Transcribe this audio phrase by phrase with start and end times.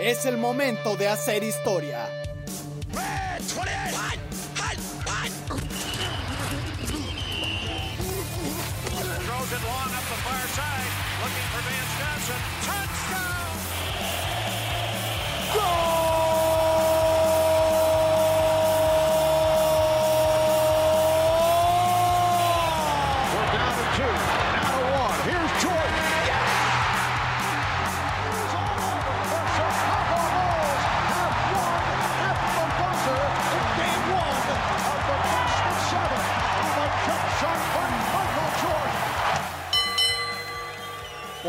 [0.00, 2.08] Es el momento de hacer historia.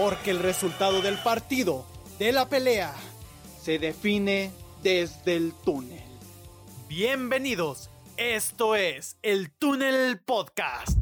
[0.09, 1.85] Porque el resultado del partido,
[2.17, 2.95] de la pelea,
[3.61, 6.02] se define desde el túnel.
[6.88, 10.97] Bienvenidos, esto es el Túnel Podcast.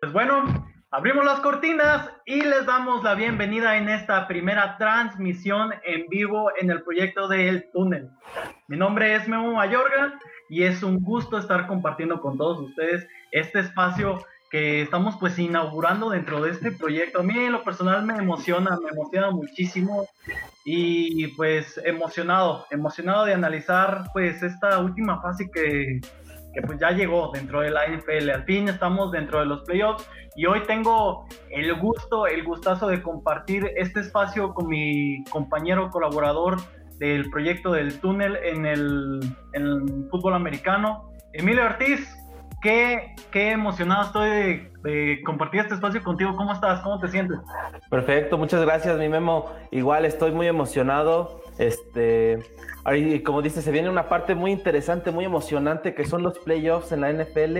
[0.00, 6.06] Pues bueno, abrimos las cortinas y les damos la bienvenida en esta primera transmisión en
[6.08, 8.10] vivo en el proyecto de El Túnel.
[8.68, 13.58] Mi nombre es Memo Mayorga y es un gusto estar compartiendo con todos ustedes este
[13.58, 17.18] espacio que estamos pues inaugurando dentro de este proyecto.
[17.18, 20.06] A mí en lo personal me emociona, me emociona muchísimo
[20.64, 26.00] y pues emocionado, emocionado de analizar pues esta última fase que,
[26.54, 28.30] que pues ya llegó dentro de la NFL.
[28.30, 33.02] Al fin estamos dentro de los playoffs y hoy tengo el gusto, el gustazo de
[33.02, 36.56] compartir este espacio con mi compañero colaborador
[36.98, 39.20] del proyecto del túnel en el,
[40.10, 42.16] fútbol americano, Emilio Ortiz.
[42.62, 46.34] Qué, qué emocionado estoy de compartir este espacio contigo.
[46.34, 46.80] ¿Cómo estás?
[46.80, 47.38] ¿Cómo te sientes?
[47.90, 49.52] Perfecto, muchas gracias, mi Memo.
[49.70, 51.42] Igual estoy muy emocionado.
[51.58, 52.38] Este,
[52.84, 56.92] ahí, como dice, se viene una parte muy interesante, muy emocionante, que son los playoffs
[56.92, 57.56] en la NFL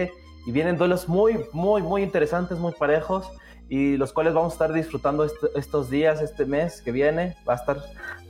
[0.47, 3.31] y vienen duelos muy, muy, muy interesantes, muy parejos
[3.69, 7.35] y los cuales vamos a estar disfrutando est- estos días, este mes que viene.
[7.49, 7.79] Va a estar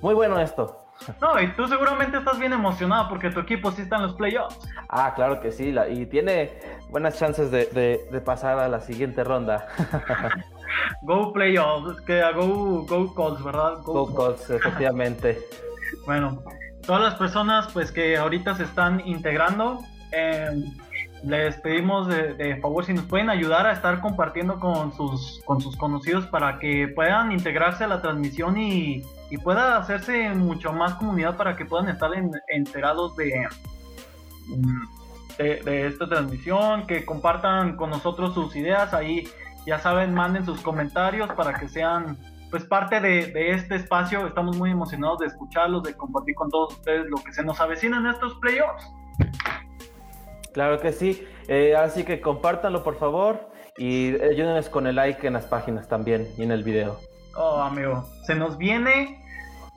[0.00, 0.81] muy bueno esto.
[1.21, 4.60] No, y tú seguramente estás bien emocionado porque tu equipo sí está en los playoffs.
[4.88, 6.53] Ah, claro que sí, la- y tiene
[6.88, 9.66] buenas chances de, de- de pasar a la siguiente ronda.
[11.03, 13.78] Go playoffs, que go, go Colts, ¿verdad?
[13.83, 15.38] Go Colts, efectivamente.
[16.06, 16.43] Bueno,
[16.87, 19.81] todas las personas pues que ahorita se están integrando,
[20.12, 20.50] eh,
[21.25, 25.77] les pedimos de, favor si nos pueden ayudar a estar compartiendo con sus, con sus
[25.77, 31.37] conocidos para que puedan integrarse a la transmisión y, y pueda hacerse mucho más comunidad
[31.37, 34.83] para que puedan estar en- enterados mm,
[35.39, 38.93] de, de esta transmisión, que compartan con nosotros sus ideas.
[38.93, 39.27] Ahí,
[39.66, 42.19] ya saben, manden sus comentarios para que sean
[42.54, 44.28] pues parte de, de este espacio.
[44.28, 47.98] Estamos muy emocionados de escucharlos, de compartir con todos ustedes lo que se nos avecina
[47.98, 48.94] en estos playoffs.
[50.53, 51.26] Claro que sí.
[51.48, 53.50] Eh, así que compártanlo, por favor.
[53.76, 57.00] Y ayúdenos con el like en las páginas también y en el video.
[57.37, 59.21] Oh, amigo, se nos viene,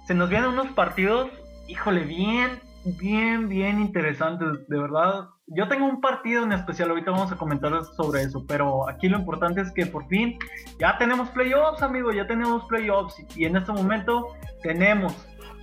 [0.05, 1.29] se nos vienen unos partidos,
[1.67, 2.61] híjole, bien,
[2.99, 5.29] bien, bien interesantes, de verdad.
[5.47, 9.17] Yo tengo un partido en especial, ahorita vamos a comentar sobre eso, pero aquí lo
[9.17, 10.37] importante es que por fin
[10.77, 14.27] ya tenemos playoffs, amigo, ya tenemos playoffs y en este momento
[14.61, 15.13] tenemos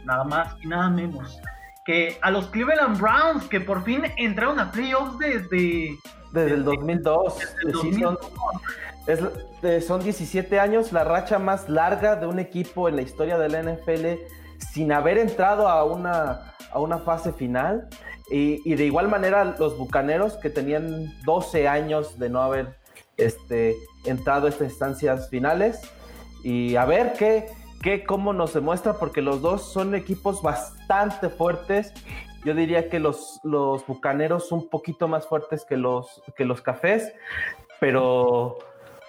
[0.04, 1.38] nada más y nada menos
[1.84, 5.98] que a los Cleveland Browns que por fin entraron a playoffs desde
[6.32, 7.38] Desde el 2002.
[7.38, 8.18] desde el 2002.
[9.06, 9.20] es-
[9.62, 13.48] eh, son 17 años, la racha más larga de un equipo en la historia de
[13.50, 14.18] la NFL
[14.72, 17.86] sin haber entrado a una, a una fase final.
[18.30, 22.78] Y, de igual manera los Bucaneros que tenían 12 años de no haber
[23.16, 25.80] este, entrado a estas instancias finales.
[26.42, 27.46] Y a ver qué,
[27.82, 31.92] qué, cómo nos demuestra, porque los dos son equipos bastante fuertes.
[32.44, 36.60] Yo diría que los, los Bucaneros son un poquito más fuertes que los, que los
[36.60, 37.12] Cafés,
[37.80, 38.58] pero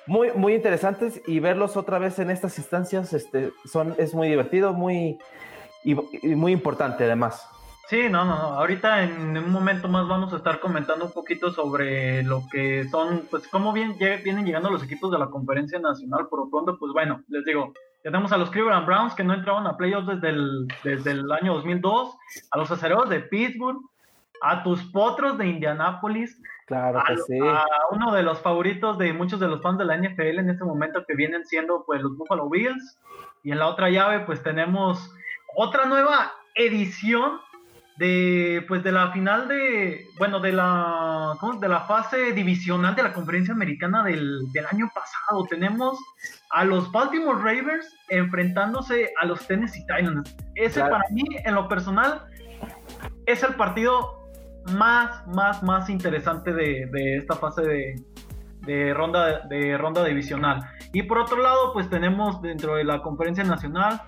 [0.07, 4.73] muy, muy interesantes y verlos otra vez en estas instancias este, son, es muy divertido,
[4.73, 5.19] muy,
[5.83, 5.95] y
[6.35, 7.47] muy importante además.
[7.87, 8.43] Sí, no, no, no.
[8.59, 13.27] Ahorita en un momento más vamos a estar comentando un poquito sobre lo que son,
[13.29, 16.27] pues cómo bien, lleg- vienen llegando los equipos de la conferencia nacional.
[16.27, 19.67] Por lo pronto, pues bueno, les digo, tenemos a los Cleveland Browns que no entraban
[19.67, 22.15] a playoffs desde el, desde el año 2002,
[22.51, 23.79] a los acereros de Pittsburgh,
[24.41, 27.37] a tus potros de Indianápolis, Claro a, que sí.
[27.39, 30.63] a uno de los favoritos de muchos de los fans de la NFL en este
[30.63, 32.97] momento que vienen siendo pues los Buffalo Bills
[33.43, 35.13] y en la otra llave pues tenemos
[35.55, 37.39] otra nueva edición
[37.97, 41.59] de pues de la final de bueno de la ¿cómo?
[41.59, 45.97] de la fase divisional de la conferencia americana del, del año pasado tenemos
[46.51, 50.97] a los Baltimore Ravens enfrentándose a los Tennessee Titans ese Claro.
[50.97, 52.23] para mí en lo personal
[53.25, 54.25] es el partido
[54.73, 57.95] más, más, más interesante de, de esta fase de,
[58.61, 60.61] de ronda, de ronda divisional.
[60.93, 64.01] Y por otro lado, pues tenemos dentro de la conferencia nacional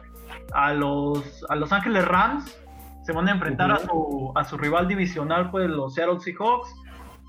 [0.53, 2.59] a los, a los Ángeles Rams.
[3.07, 6.67] Se van a enfrentar a, su, a su rival divisional, pues los Seattle Seahawks.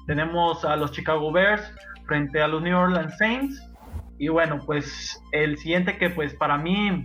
[0.08, 1.72] Tenemos a los Chicago Bears
[2.04, 3.62] frente a los New Orleans Saints.
[4.18, 7.04] Y bueno, pues el siguiente que pues para mí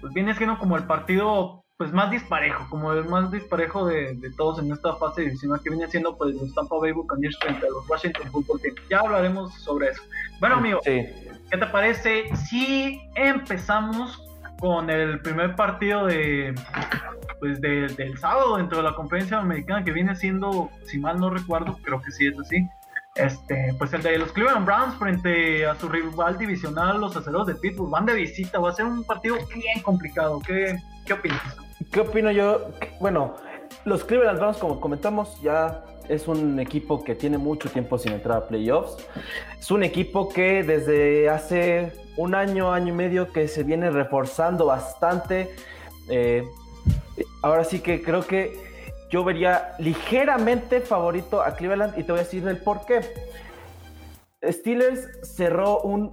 [0.00, 4.30] pues viene siendo como el partido pues más disparejo, como el más disparejo de, de
[4.32, 7.68] todos en esta fase divisional que viene siendo pues los Tampa Bay Buccaneers frente a
[7.68, 8.76] los Washington Football Team.
[8.88, 10.00] Ya hablaremos sobre eso.
[10.40, 11.04] Bueno, amigo, Sí.
[11.50, 14.22] ¿qué te parece si empezamos
[14.58, 16.54] con el primer partido de
[17.40, 21.30] pues de- del sábado dentro de la conferencia americana que viene siendo, si mal no
[21.30, 22.68] recuerdo, creo que sí es así.
[23.14, 27.54] Este, pues el de los Cleveland Browns frente a su rival divisional, los aceros de
[27.54, 30.38] Pittsburgh, van de visita, va a ser un partido bien complicado.
[30.46, 31.40] ¿Qué, qué opinas?
[31.90, 32.70] ¿Qué opino yo?
[33.00, 33.34] Bueno,
[33.86, 38.36] los Cleveland Browns, como comentamos, ya es un equipo que tiene mucho tiempo sin entrar
[38.38, 38.96] a playoffs.
[39.58, 44.66] Es un equipo que desde hace un año, año y medio, que se viene reforzando
[44.66, 45.54] bastante.
[46.10, 46.44] Eh,
[47.42, 48.66] ahora sí que creo que
[49.10, 53.00] yo vería ligeramente favorito a Cleveland y te voy a decir el por qué.
[54.42, 56.10] Steelers cerró un...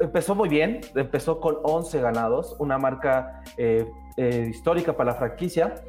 [0.00, 3.86] Empezó muy bien, empezó con 11 ganados, una marca eh,
[4.16, 5.82] eh, histórica para la franquicia,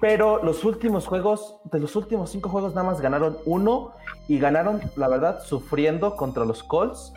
[0.00, 3.92] pero los últimos juegos, de los últimos cinco juegos nada más ganaron uno
[4.28, 7.14] y ganaron, la verdad, sufriendo contra los Colts.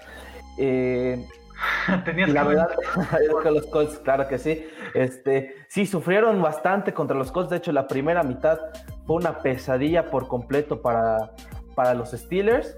[0.57, 1.27] Eh,
[2.05, 2.69] Tenías y la que- verdad,
[3.43, 4.65] con los Colts, claro que sí.
[4.93, 7.49] Este, sí, sufrieron bastante contra los Colts.
[7.49, 8.59] De hecho, la primera mitad
[9.05, 11.31] fue una pesadilla por completo para,
[11.75, 12.75] para los Steelers.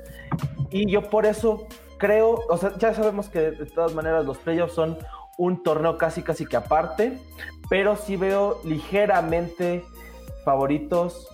[0.69, 4.74] Y yo por eso creo, o sea, ya sabemos que de todas maneras los playoffs
[4.74, 4.97] son
[5.38, 7.18] un torneo casi casi que aparte,
[7.69, 9.83] pero sí veo ligeramente
[10.45, 11.30] favoritos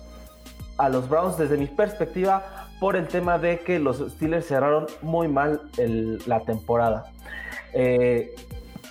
[0.78, 5.28] a los Browns desde mi perspectiva por el tema de que los Steelers cerraron muy
[5.28, 7.04] mal el- la temporada.
[7.74, 8.34] Eh,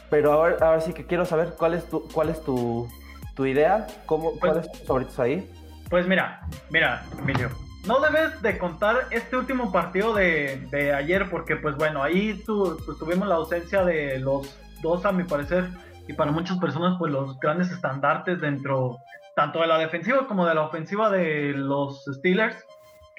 [0.09, 2.87] pero ahora, ahora sí que quiero saber cuál es tu, cuál es tu,
[3.35, 5.51] tu idea, ¿Cómo, Pues- cuáles son tus favoritos ahí.
[5.89, 7.49] Pues mira, mira, Emilio.
[7.87, 12.77] No debes de contar este último partido de, de ayer porque, pues bueno, ahí tu-
[12.85, 15.67] pues, tuvimos la ausencia de los dos, a mi parecer,
[16.07, 18.97] y para muchas personas, pues los grandes estandartes dentro
[19.35, 22.57] tanto de la defensiva como de la ofensiva de los Steelers,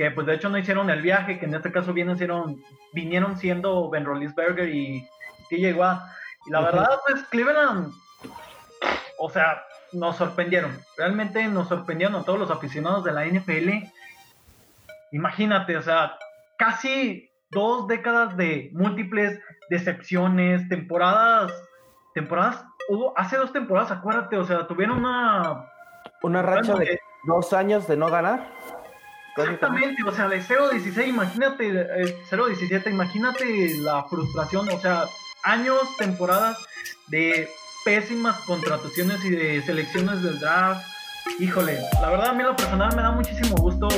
[0.00, 2.64] que pues de hecho no hicieron el viaje, que en este caso vienen, hicieron,
[2.94, 5.06] vinieron siendo Ben Roethlisberger y
[5.50, 6.00] TJ Watt.
[6.46, 7.92] Y la verdad, pues Cleveland,
[9.18, 9.62] o sea,
[9.92, 10.74] nos sorprendieron.
[10.96, 13.90] Realmente nos sorprendieron a todos los aficionados de la NFL.
[15.12, 16.16] Imagínate, o sea,
[16.56, 19.38] casi dos décadas de múltiples
[19.68, 21.52] decepciones, temporadas,
[22.14, 25.70] temporadas, hubo hace dos temporadas, acuérdate, o sea, tuvieron una
[26.22, 28.48] Una racha Bueno, de eh, dos años de no ganar.
[29.42, 35.04] Exactamente, o sea, de 0-16, imagínate, eh, 0-17, imagínate la frustración, o sea,
[35.44, 36.58] años, temporadas
[37.08, 37.48] de
[37.84, 40.84] pésimas contrataciones y de selecciones del draft.
[41.38, 43.88] Híjole, la verdad a mí lo personal me da muchísimo gusto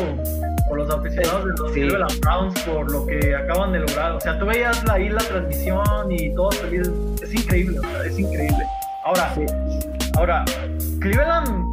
[0.69, 1.81] por los aficionados de los Sí.
[1.81, 4.13] Cleveland Browns por lo que acaban de lograr.
[4.13, 6.91] O sea, tú veías ahí la transmisión y todos felices.
[7.23, 8.65] Es increíble, o sea, es increíble.
[9.05, 9.47] Ahora, Sí.
[10.17, 10.45] Ahora,
[11.01, 11.72] Cleveland,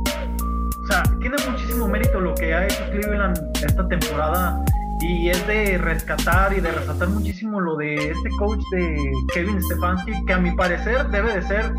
[0.89, 4.59] o sea, tiene muchísimo mérito lo que ha hecho Cleveland esta temporada
[5.01, 10.25] y es de rescatar y de resaltar muchísimo lo de este coach de Kevin Stefanski,
[10.25, 11.73] que a mi parecer debe de ser,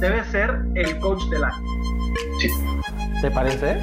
[0.00, 1.56] debe ser el coach del año.
[3.20, 3.78] ¿Te parece?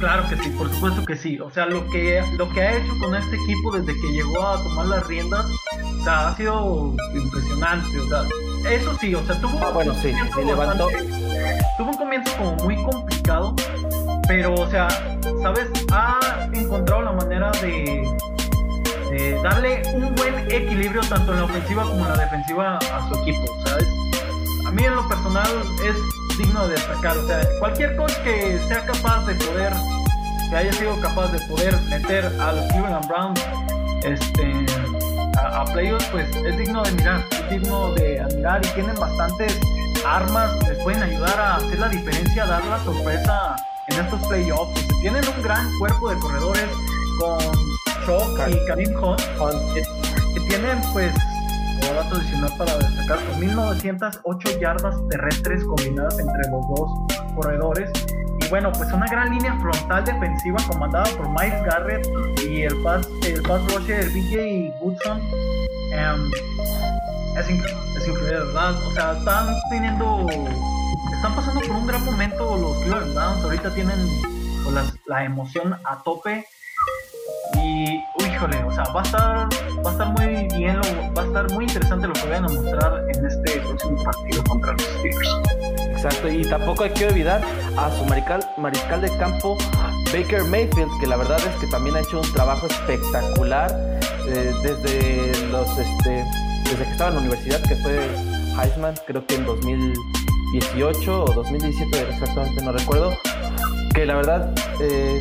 [0.00, 1.38] Claro que sí, por supuesto que sí.
[1.40, 4.62] O sea, lo que, lo que ha hecho con este equipo desde que llegó a
[4.62, 5.44] tomar las riendas,
[6.00, 7.98] o sea, ha sido impresionante.
[8.00, 8.22] O sea,
[8.70, 10.84] eso sí, o sea, tuvo Ah, bueno, un sí, comienzo sí, levantó.
[10.86, 13.54] bastante- tuvo un comienzo como muy complicado,
[14.28, 14.88] pero, o sea,
[15.42, 15.68] ¿sabes?
[15.90, 18.06] Ha encontrado la manera de,
[19.42, 23.46] darle un buen equilibrio tanto en la ofensiva como en la defensiva a su equipo,
[23.64, 23.86] ¿sabes?
[24.66, 25.48] A mí en lo personal
[25.82, 29.72] es digno de destacar, o sea, cualquier coach que sea capaz de poder,
[30.50, 33.40] que haya sido capaz de poder meter a los Cleveland Browns
[34.04, 34.66] este,
[35.38, 39.58] a, a playoffs, pues es digno de mirar, es digno de admirar y tienen bastantes
[40.06, 43.56] armas, les pueden ayudar a hacer la diferencia, dar la sorpresa
[43.88, 44.86] en estos playoffs.
[45.00, 46.66] Tienen un gran cuerpo de corredores
[47.18, 47.38] con
[48.06, 49.20] Shock y Karim Hunt,
[49.74, 49.82] que,
[50.34, 51.12] que tienen pues
[51.80, 56.90] como dato adicional para destacar con 1908 yardas terrestres combinadas entre los dos
[57.34, 57.90] corredores.
[58.40, 62.08] Y bueno pues una gran línea frontal defensiva comandada por Miles Garrett
[62.48, 65.20] y el pass el pass rusher BJ Woodson
[65.90, 66.30] Em,
[67.38, 70.26] es increíble es increíble verdad o sea están teniendo
[71.18, 73.98] están pasando por un gran momento los Cleveland Browns ahorita tienen
[75.06, 76.46] la emoción a tope.
[77.60, 79.48] Y, híjole, o sea, va a estar,
[79.84, 80.80] va a estar muy bien,
[81.16, 84.72] va a estar muy interesante lo que vayan a mostrar en este próximo partido contra
[84.72, 85.36] los Steelers.
[85.90, 87.42] Exacto, y tampoco hay que olvidar
[87.76, 89.58] a su mariscal, mariscal de campo,
[90.12, 93.74] Baker Mayfield, que la verdad es que también ha hecho un trabajo espectacular
[94.28, 96.24] eh, desde los este,
[96.62, 98.08] desde que estaba en la universidad, que fue
[98.62, 99.46] Heisman, creo que en
[100.52, 103.12] 2018 o 2017, exactamente no recuerdo,
[103.94, 105.20] que la verdad eh,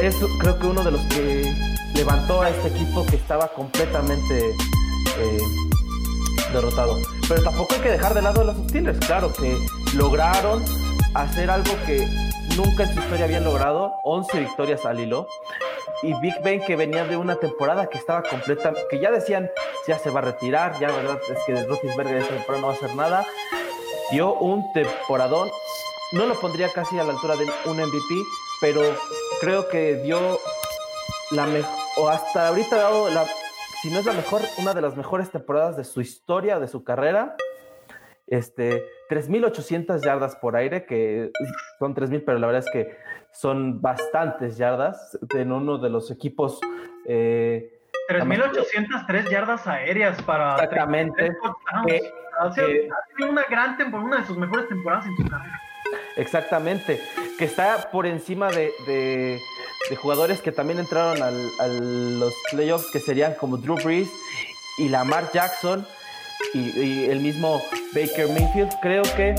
[0.00, 1.52] es creo que uno de los que
[1.94, 5.38] levantó a este equipo que estaba completamente eh,
[6.52, 6.96] derrotado.
[7.28, 9.58] Pero tampoco hay que dejar de lado a los Steelers, claro, que
[9.96, 10.64] lograron
[11.14, 12.06] hacer algo que
[12.56, 15.26] nunca en su historia habían logrado, 11 victorias al hilo.
[16.02, 19.50] Y Big Ben que venía de una temporada que estaba completa, que ya decían,
[19.88, 22.76] ya se va a retirar, ya verdad es que Roethlisberger esta temporada no va a
[22.76, 23.26] hacer nada.
[24.10, 25.48] Dio un temporadón,
[26.12, 28.22] no lo pondría casi a la altura de un MVP,
[28.60, 28.80] pero
[29.40, 30.18] creo que dio
[31.30, 33.26] la mejor, o hasta ahorita ha dado la,
[33.82, 36.84] si no es la mejor, una de las mejores temporadas de su historia, de su
[36.84, 37.36] carrera.
[38.26, 41.30] Este, 3.800 yardas por aire, que
[41.78, 42.96] son 3.000, pero la verdad es que
[43.32, 46.60] son bastantes yardas en uno de los equipos.
[47.06, 47.74] eh,
[48.08, 51.14] 3.803 yardas aéreas para Exactamente.
[51.14, 51.86] 33 touchdowns.
[51.86, 55.16] Que- Ha sido- que- ha sido una gran temporada, una de sus mejores temporadas en
[55.16, 55.60] su carrera.
[56.16, 57.00] Exactamente,
[57.38, 59.40] que está por encima de, de-
[59.88, 64.08] de jugadores que también entraron al- a los playoffs, que serían como Drew Brees
[64.78, 65.86] y Lamar Jackson
[66.54, 67.62] y, y el mismo
[67.94, 68.70] Baker Mayfield.
[68.82, 69.34] Creo que,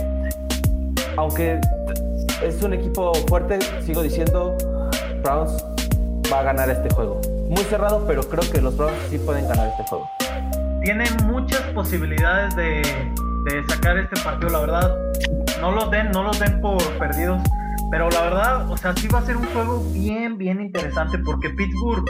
[1.18, 1.60] aunque
[2.44, 4.56] es un equipo fuerte, sigo diciendo,
[5.22, 5.51] Browns
[6.32, 7.20] va a ganar este juego.
[7.50, 10.10] Muy cerrado, pero creo que los Browns sí pueden ganar este juego.
[10.81, 12.81] Tiene muchas posibilidades de,
[13.67, 14.95] sacar este partido, la verdad.
[15.59, 17.41] No los den, no los den por perdidos.
[17.91, 21.50] Pero la verdad, o sea, sí va a ser un juego bien, bien interesante porque
[21.50, 22.05] Pittsburgh,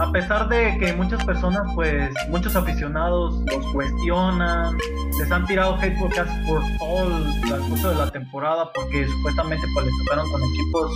[0.00, 4.76] a pesar de que muchas personas, pues, muchos aficionados los cuestionan,
[5.18, 9.86] les han tirado hate casi por todo el transcurso de la temporada porque supuestamente pues
[9.86, 10.92] les tocaron con equipos,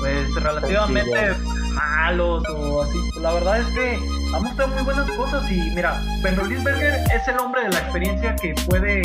[0.00, 1.34] pues, relativamente
[1.74, 2.98] malos o así.
[3.20, 3.98] La verdad es que
[4.34, 8.34] ha mostrado muy buenas cosas y mira, Ben Roethlisberger es el hombre de la experiencia
[8.36, 9.02] que puede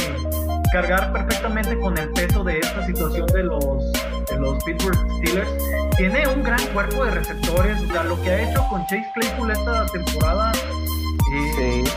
[0.71, 3.83] cargar perfectamente con el peso de esta situación de los
[4.41, 5.49] los Pittsburgh Steelers.
[5.97, 9.51] Tiene un gran cuerpo de receptores, o sea, lo que ha hecho con Chase Claypool
[9.51, 10.51] esta temporada.
[11.33, 11.91] eh, Sí.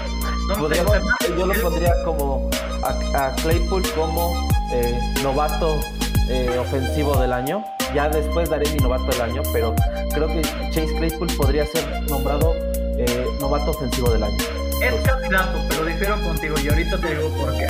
[0.49, 2.49] no Podríamos- sea, yo lo pondría como
[2.85, 4.33] a, a Claypool como
[4.73, 5.81] eh, novato
[6.29, 7.65] eh, ofensivo del año.
[7.95, 9.75] Ya después daré mi novato del año, pero
[10.13, 12.55] creo que Chase Claypool podría ser nombrado
[12.99, 14.37] eh, novato ofensivo del año.
[14.83, 17.67] Es candidato, pero difiero contigo y ahorita te digo por qué.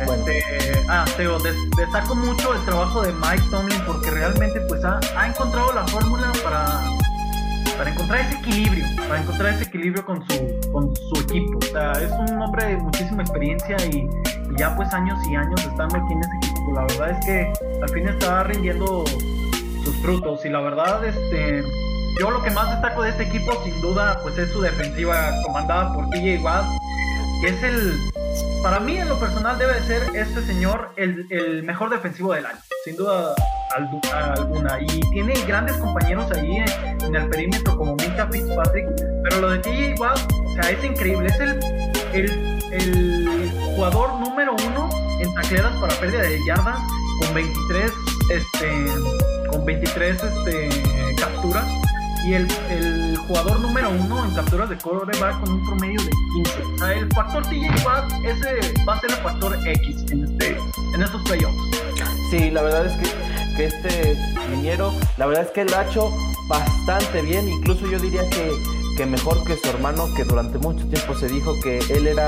[0.00, 4.84] Este, ah, te digo, des- destaco mucho el trabajo de Mike Tomlin porque realmente pues
[4.84, 6.66] ha, encontrado la fórmula para,
[7.78, 11.58] para encontrar ese equilibrio, para encontrar ese equilibrio con su, con su equipo.
[11.58, 15.60] O sea, es un hombre de muchísima experiencia y, y ya pues años y años
[15.64, 16.72] estando aquí en ese equipo.
[16.74, 19.04] La verdad es que al fin está rindiendo
[19.84, 21.62] sus frutos y la verdad este
[22.18, 25.92] yo lo que más destaco de este equipo sin duda pues es su defensiva comandada
[25.92, 26.64] por TJ Watt
[27.42, 27.92] que es el
[28.62, 32.58] para mí en lo personal debe de ser este señor el, mejor defensivo del año
[32.84, 33.34] sin duda
[33.76, 34.00] al-
[34.38, 34.78] alguna.
[34.80, 38.86] Y tiene grandes compañeros ahí en, en el perímetro como Minka Fitzpatrick
[39.22, 41.28] pero lo de TJ Watt o sea es increíble.
[41.28, 41.60] Es el,
[42.12, 44.88] el, el jugador número uno
[45.20, 46.78] en tacleadas para pérdida de yardas
[47.20, 47.92] con 23
[48.30, 48.84] este
[49.50, 50.68] con 23 este,
[51.20, 51.64] capturas
[52.26, 56.10] y el, jugador número uno en capturas de quarterback con un promedio de
[56.44, 56.62] 15.
[56.62, 60.58] O sea, el factor TJ Watt ese va a ser el factor X en, este,
[60.94, 61.56] en estos playoffs.
[62.30, 64.18] Sí, la verdad es que, que este
[64.50, 66.10] liniero, la verdad es que lo ha hecho
[66.48, 68.52] bastante bien, incluso yo diría que,
[68.96, 72.26] que mejor que su hermano, que durante mucho tiempo se dijo que él era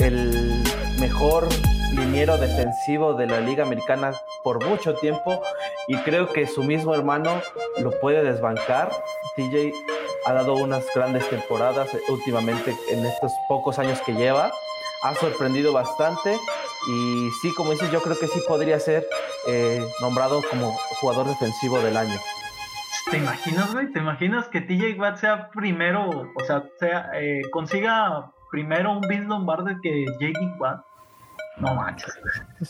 [0.00, 0.62] el
[1.00, 1.48] mejor
[1.92, 5.42] liniero defensivo de la Liga Americana por mucho tiempo
[5.88, 7.40] y creo que su mismo hermano
[7.78, 8.90] lo puede desbancar.
[9.36, 9.72] TJ
[10.26, 14.50] ha dado unas grandes temporadas eh, últimamente en estos pocos años que lleva.
[15.02, 16.36] Ha sorprendido bastante
[16.88, 19.06] y sí, como dices, yo creo que sí podría ser
[19.46, 22.18] eh, nombrado como jugador defensivo del año.
[23.10, 23.92] ¿Te imaginas, güey?
[23.92, 29.26] ¿Te imaginas que TJ Watt sea primero, o sea, sea eh, consiga primero un Vince
[29.26, 30.84] Lombardi que JD Watt?
[31.56, 32.12] No manches.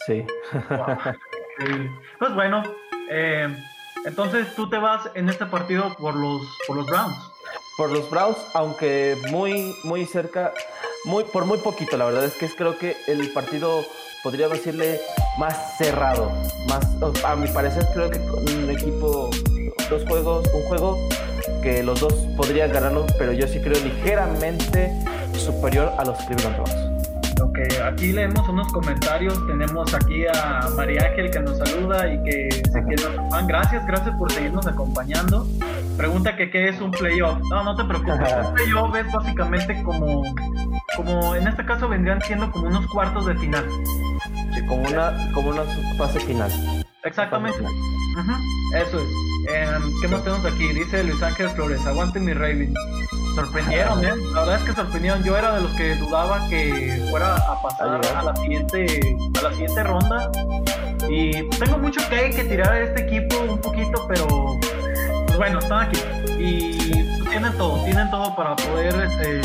[0.06, 0.24] Sí.
[0.70, 0.96] Wow.
[1.58, 1.90] Increíble.
[2.18, 2.62] Pues bueno,
[3.10, 3.54] eh,
[4.04, 7.16] entonces tú te vas en este partido por los, por los Browns.
[7.76, 10.52] Por los Browns, aunque muy, muy cerca,
[11.04, 13.84] muy, por muy poquito, la verdad es que es, creo que el partido
[14.22, 15.00] podría decirle
[15.38, 16.30] más cerrado,
[16.68, 16.86] más,
[17.24, 19.30] a mi parecer creo que con un equipo
[19.88, 21.08] dos juegos, un juego
[21.62, 24.92] que los dos podrían ganarlo, pero yo sí creo ligeramente
[25.34, 26.79] superior a los Cleveland Browns.
[27.42, 29.46] Ok, aquí leemos unos comentarios.
[29.46, 33.46] Tenemos aquí a María Ángel que nos saluda y que se fan.
[33.46, 35.46] Gracias, gracias por seguirnos acompañando.
[35.96, 37.38] Pregunta que qué es un playoff.
[37.50, 38.46] No, no te preocupes.
[38.46, 40.22] Un playoff es básicamente como,
[40.96, 43.64] como en este caso vendrían siendo como unos cuartos de final.
[44.54, 45.62] Sí, como una, como una
[45.96, 46.50] fase final.
[47.04, 47.64] Exactamente.
[48.74, 49.08] Eso es.
[49.48, 50.68] Em, ¿Qué más tenemos aquí?
[50.74, 52.74] Dice Luis Ángel Flores, aguante mi Raven.
[53.34, 54.12] Sorprendieron, ¿eh?
[54.34, 55.22] La verdad es que sorprendieron.
[55.22, 59.50] Yo era de los que dudaba que fuera a pasar a la siguiente, a la
[59.52, 60.30] siguiente ronda.
[61.08, 64.26] Y tengo mucho que que tirar a este equipo un poquito, pero
[65.26, 66.00] pues bueno, están aquí.
[66.38, 69.40] Y pues, tienen todo, tienen todo para poder este,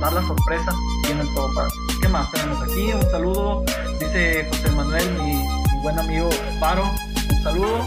[0.00, 0.72] dar la sorpresa.
[1.04, 1.68] Tienen todo para.
[2.00, 2.92] ¿Qué más tenemos aquí?
[2.92, 3.64] Un saludo.
[4.00, 6.28] Dice José Manuel, mi, mi buen amigo
[6.58, 6.84] Paro.
[7.30, 7.84] Un saludo.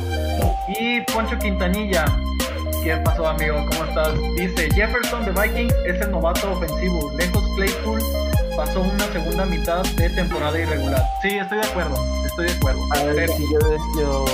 [0.79, 2.05] Y Poncho Quintanilla.
[2.85, 3.55] ¿Qué pasó, amigo?
[3.71, 4.13] ¿Cómo estás?
[4.37, 7.11] Dice Jefferson de Vikings es el novato ofensivo.
[7.17, 7.99] Lejos Claypool
[8.55, 11.01] pasó una segunda mitad de temporada irregular.
[11.23, 11.95] Sí, estoy de acuerdo.
[12.23, 12.79] Estoy de acuerdo.
[12.91, 13.59] A ver, si yo,
[13.97, 14.25] yo,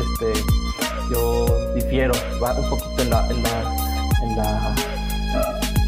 [0.00, 0.40] este,
[1.12, 3.76] yo difiero va un poquito en la, en la,
[4.22, 4.74] en la,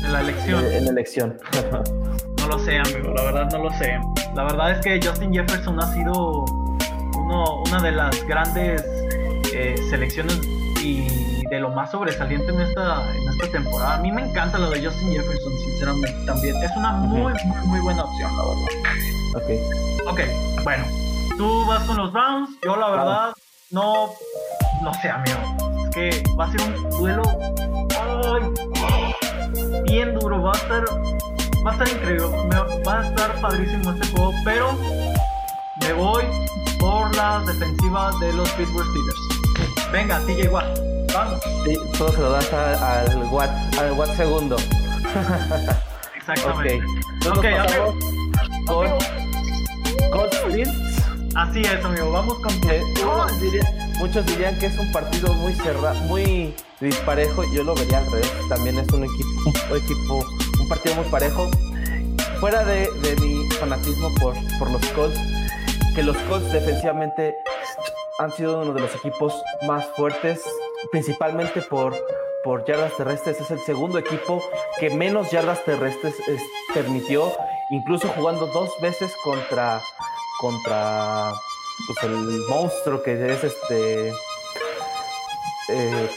[0.04, 0.64] en la elección.
[0.66, 1.38] en la elección.
[2.36, 3.98] No lo sé, amigo, la verdad no lo sé.
[4.34, 6.44] La verdad es que Justin Jefferson ha sido
[7.16, 8.82] uno, una de las grandes
[9.54, 10.40] eh, selecciones
[10.82, 11.19] y
[11.50, 13.94] de lo más sobresaliente en esta, en esta temporada.
[13.94, 16.56] A mí me encanta lo de Justin Jefferson, sinceramente, también.
[16.62, 18.66] Es una muy, muy, muy buena opción, la verdad.
[19.34, 20.10] ok.
[20.10, 20.20] Ok,
[20.64, 20.84] bueno,
[21.36, 22.50] tú vas con los Browns.
[22.64, 23.32] Yo, la verdad,
[23.70, 24.10] no,
[24.82, 25.38] no sé, amigo.
[25.84, 27.22] Es que va a ser un duelo
[28.00, 29.12] ay,
[29.84, 30.42] bien duro.
[30.42, 30.84] Va a estar,
[31.66, 32.26] va a estar increíble.
[32.86, 34.72] va a estar padrísimo este juego, pero
[35.80, 36.24] me voy
[36.78, 39.92] por la defensiva de los Pittsburgh Steelers.
[39.92, 40.89] Venga, TJ Watt,
[41.64, 44.56] Sí, todo se lo das a- al Watt, al Watt segundo.
[46.16, 46.82] Exactamente.
[47.28, 47.34] Ok.
[47.36, 48.98] Con amigo.
[50.52, 50.70] Bills.
[51.34, 52.10] Así es, amigo.
[52.10, 57.44] Vamos con muchos dirían, muchos dirían que es un partido muy cerrado, muy disparejo.
[57.54, 58.32] Yo lo vería al revés.
[58.48, 59.28] También es un equipo,
[59.70, 60.24] un equipo,
[60.60, 61.50] un partido muy parejo.
[62.40, 65.18] Fuera de, de mi fanatismo por, por los Colts,
[65.94, 67.34] que los Colts defensivamente
[68.18, 69.34] han sido uno de los equipos
[69.66, 70.40] más fuertes,
[70.90, 71.94] principalmente por,
[72.44, 73.40] por yardas terrestres.
[73.40, 74.42] Es el segundo equipo
[74.78, 76.42] que menos yardas terrestres es-
[76.74, 77.32] permitió,
[77.70, 79.80] incluso jugando dos veces contra,
[80.40, 81.32] contra
[81.86, 84.12] pues, el monstruo que es este
[85.68, 86.10] eh,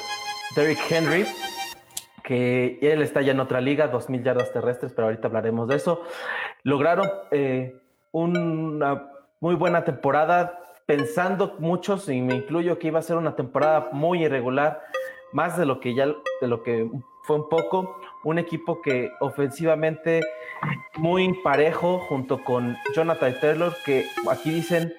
[0.55, 1.25] Derrick Henry,
[2.23, 6.01] que él está ya en otra liga, 2.000 yardas terrestres, pero ahorita hablaremos de eso.
[6.63, 7.75] Lograron eh,
[8.11, 9.09] una
[9.41, 14.23] muy buena temporada, pensando muchos, y me incluyo, que iba a ser una temporada muy
[14.23, 14.81] irregular,
[15.31, 16.89] más de lo que ya de lo que
[17.23, 17.99] fue un poco.
[18.23, 20.21] Un equipo que ofensivamente
[20.95, 24.93] muy parejo, junto con Jonathan Taylor, que aquí dicen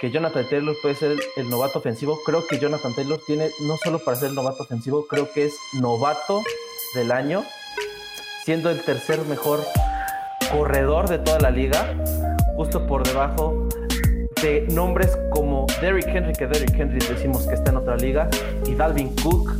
[0.00, 2.18] que Jonathan Taylor puede ser el, el novato ofensivo.
[2.24, 6.40] Creo que Jonathan Taylor tiene, no solo para ser novato ofensivo, creo que es novato
[6.94, 7.44] del año,
[8.44, 9.60] siendo el tercer mejor
[10.52, 11.94] corredor de toda la liga,
[12.56, 13.69] justo por debajo
[14.42, 18.28] de nombres como Derrick Henry, que Derrick Henry decimos que está en otra liga,
[18.66, 19.50] y Dalvin Cook.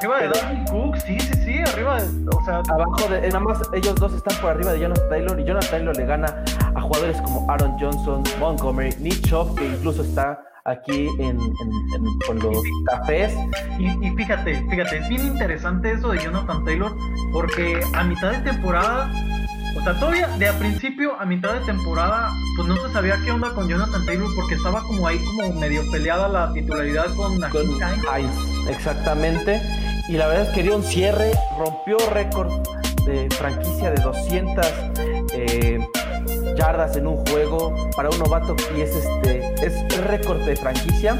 [0.00, 3.58] Arriba de Dalvin Cook, sí, sí, sí, arriba de, o sea, Abajo de, nada más
[3.74, 7.20] ellos dos están por arriba de Jonathan Taylor y Jonathan Taylor le gana a jugadores
[7.22, 12.58] como Aaron Johnson, Montgomery, Nick Chubb, que incluso está aquí en, en- en- con los
[12.86, 13.32] cafés.
[13.78, 16.92] Y, y fíjate, fíjate, es bien interesante eso de Jonathan Taylor,
[17.32, 19.10] porque a mitad de temporada,
[19.76, 23.30] o sea, todavía de a principio a mitad de temporada, pues no se sabía qué
[23.30, 27.66] onda con Jonathan Taylor, porque estaba como ahí como medio peleada la titularidad con con
[27.66, 28.36] Hines.
[28.68, 29.60] Exactamente.
[30.08, 32.50] Y la verdad es que dio un cierre, rompió récord
[33.04, 34.66] de franquicia de 200
[35.34, 35.78] eh,
[36.56, 41.18] yardas en un juego para un novato y es este es récord de franquicia.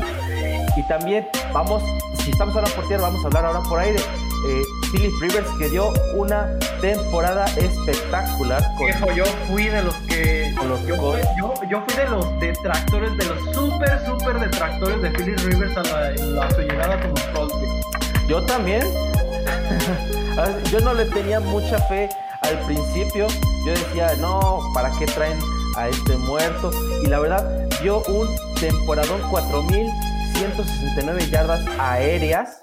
[0.76, 1.82] Y también vamos,
[2.22, 4.00] si estamos hablando por tierra, vamos a hablar ahora por aire.
[4.46, 10.54] Eh, Philip Rivers que dio una temporada espectacular con yo fui de los que.
[10.68, 11.28] Los yo, fui, Colts.
[11.38, 15.82] yo, yo fui de los detractores, de los súper, súper detractores de Philip Rivers a,
[15.82, 17.60] la, a su llegada con los Colts.
[17.60, 17.80] viejo.
[18.28, 18.82] Yo también.
[20.70, 22.08] Yo no le tenía mucha fe
[22.42, 23.26] al principio.
[23.66, 25.36] Yo decía, no, ¿para qué traen
[25.76, 26.70] a este muerto?
[27.02, 28.28] Y la verdad, dio un
[28.60, 32.62] temporadón 4.169 yardas aéreas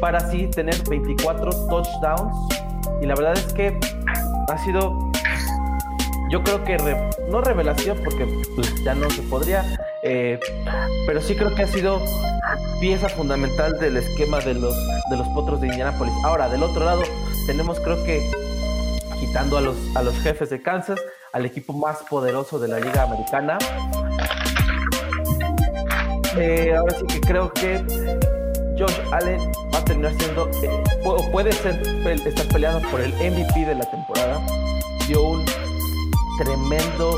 [0.00, 2.34] para así tener 24 touchdowns.
[3.00, 3.78] Y la verdad es que
[4.48, 5.10] ha sido,
[6.30, 6.76] yo creo que,
[7.30, 9.64] no revelación, porque pues, ya no se podría,
[10.02, 10.38] eh,
[11.06, 12.00] pero sí creo que ha sido
[12.80, 14.74] pieza fundamental del esquema de los,
[15.10, 16.14] de los potros de Indianapolis.
[16.24, 17.02] Ahora, del otro lado,
[17.46, 18.30] tenemos creo que,
[19.20, 21.00] quitando a los, a los jefes de Kansas,
[21.32, 23.58] al equipo más poderoso de la Liga Americana.
[26.38, 27.82] Eh, ahora sí que creo que
[28.78, 29.40] Josh Allen
[29.72, 31.80] va a terminar siendo, eh, o puede ser,
[32.26, 34.40] estar peleando por el MVP de la temporada.
[35.08, 35.44] Dio un
[36.38, 37.16] tremendo,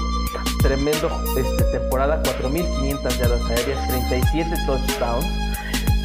[0.63, 5.27] tremendo este, temporada, 4.500 yardas aéreas, 37 touchdowns.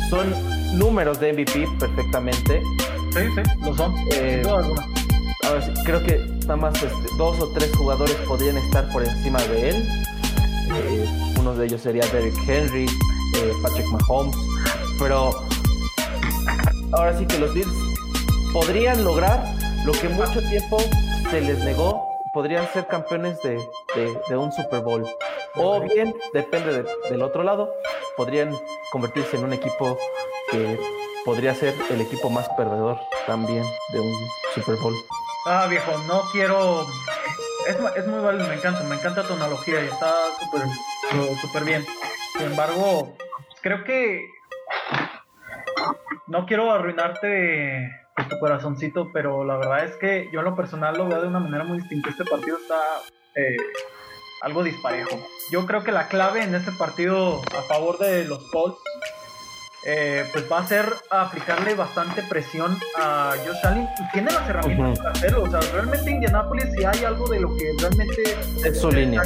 [0.10, 0.34] Son
[0.78, 2.62] números de MVP perfectamente.
[3.14, 3.94] Sí, sí, lo son.
[4.12, 9.04] Eh, ahora sí, creo que nada más este, dos o tres jugadores podrían estar por
[9.04, 9.76] encima de él.
[10.76, 14.36] Eh, uno de ellos sería Derrick Henry, eh, Patrick Mahomes,
[15.00, 15.32] pero
[16.94, 17.74] ahora sí que los Bills
[18.52, 19.44] podrían lograr
[19.86, 20.78] lo que mucho tiempo
[21.30, 23.56] se les negó, podrían ser campeones de,
[24.30, 25.06] de- un Super Bowl.
[25.56, 27.70] O bien, depende de- del otro lado,
[28.18, 28.56] podrían
[28.92, 29.98] convertirse en un equipo
[30.52, 30.80] que
[31.26, 34.14] podría ser el equipo más perdedor también de un
[34.56, 34.94] Super Bowl.
[35.46, 36.86] Ah, viejo, no quiero.
[37.68, 40.62] Es, es muy válido, me encanta, me encanta tu analogía y está súper
[41.42, 41.86] súper bien.
[42.38, 43.14] Sin embargo,
[43.62, 44.26] creo que
[46.28, 50.98] no quiero arruinarte pues, tu corazoncito, pero la verdad es que yo en lo personal
[50.98, 52.10] lo veo de una manera muy distinta.
[52.10, 52.80] Este partido está
[53.36, 53.58] eh,
[54.42, 55.20] algo disparejo.
[55.52, 58.78] Yo creo que la clave en este partido a favor de los Colts
[59.86, 65.00] eh, pues va a ser aplicarle bastante presión a Josh Allen y tiene las herramientas
[65.00, 65.44] para hacerlo.
[65.44, 68.24] O sea, realmente Indianapolis, si hay algo de lo que realmente
[68.66, 69.22] Es su línea.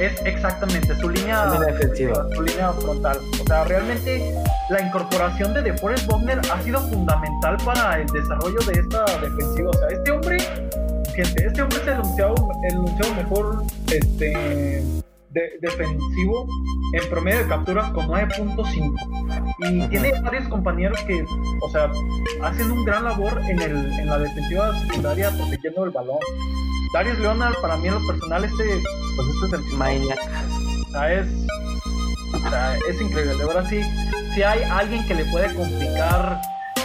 [0.00, 2.26] es exactamente su línea, Su línea defensiva.
[2.34, 3.18] su línea frontal.
[3.40, 4.34] O sea, realmente
[4.68, 9.70] la incorporación de DeForest Buckner ha sido fundamental para el desarrollo de esta defensiva.
[9.70, 10.38] O sea, este hombre,
[11.14, 12.34] gente, este hombre es el enunciado,
[12.68, 14.82] el enunciado mejor este,
[15.30, 16.46] de- defensivo
[16.94, 18.94] en promedio de capturas con 9.5.
[19.70, 21.24] Y tiene varios compañeros que,
[21.62, 21.90] o sea,
[22.42, 26.18] hacen un gran labor en, el, en la defensiva secundaria protegiendo el balón.
[26.92, 28.64] Darius Leonard, para mí en lo personal, este,
[29.16, 30.18] pues este es el Maniac.
[30.88, 31.26] o sea, es,
[32.34, 33.36] o sea, es increíble.
[33.36, 33.80] De verdad, sí,
[34.34, 36.40] si hay alguien que le puede complicar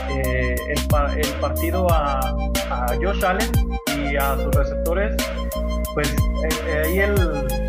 [0.09, 2.19] eh, el, pa- el partido a,
[2.69, 3.49] a Josh Allen
[4.11, 5.15] y a sus receptores,
[5.95, 7.64] pues eh, eh, ahí el.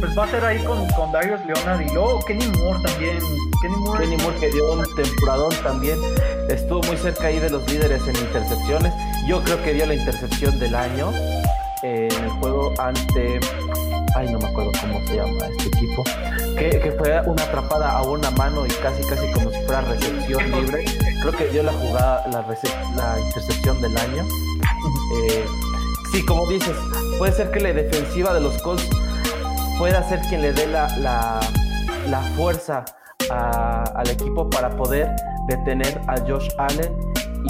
[0.00, 3.18] Pues va a ser ahí con, con Darius Leonard y luego Kenny Moore también.
[3.62, 4.04] Kenny Moore.
[4.04, 5.98] Kenny Moore que dio un temporadón también.
[6.48, 8.92] Estuvo muy cerca ahí de los líderes en intercepciones.
[9.26, 11.10] Yo creo que dio la intercepción del año
[11.82, 13.40] eh, en el juego ante.
[14.16, 16.04] Ay, no me acuerdo cómo se llama este equipo.
[16.56, 20.50] Que, que fue una atrapada a una mano y casi, casi como si fuera recepción
[20.52, 20.84] libre.
[21.20, 22.44] Creo que dio la jugada, la,
[22.96, 24.24] la intercepción del año.
[25.16, 25.44] Eh,
[26.12, 26.76] sí, como dices,
[27.18, 28.88] puede ser que la defensiva de los Colts
[29.78, 32.84] pueda ser quien le dé la, la, fuerza
[33.30, 35.10] al equipo para poder
[35.48, 36.92] detener a Josh Allen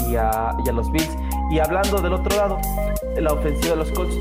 [0.07, 1.09] y a, y a los Bills.
[1.51, 2.57] Y hablando del otro lado,
[3.17, 4.15] la ofensiva de los Colts,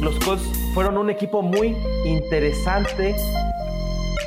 [0.00, 3.14] los Colts fueron un equipo muy interesante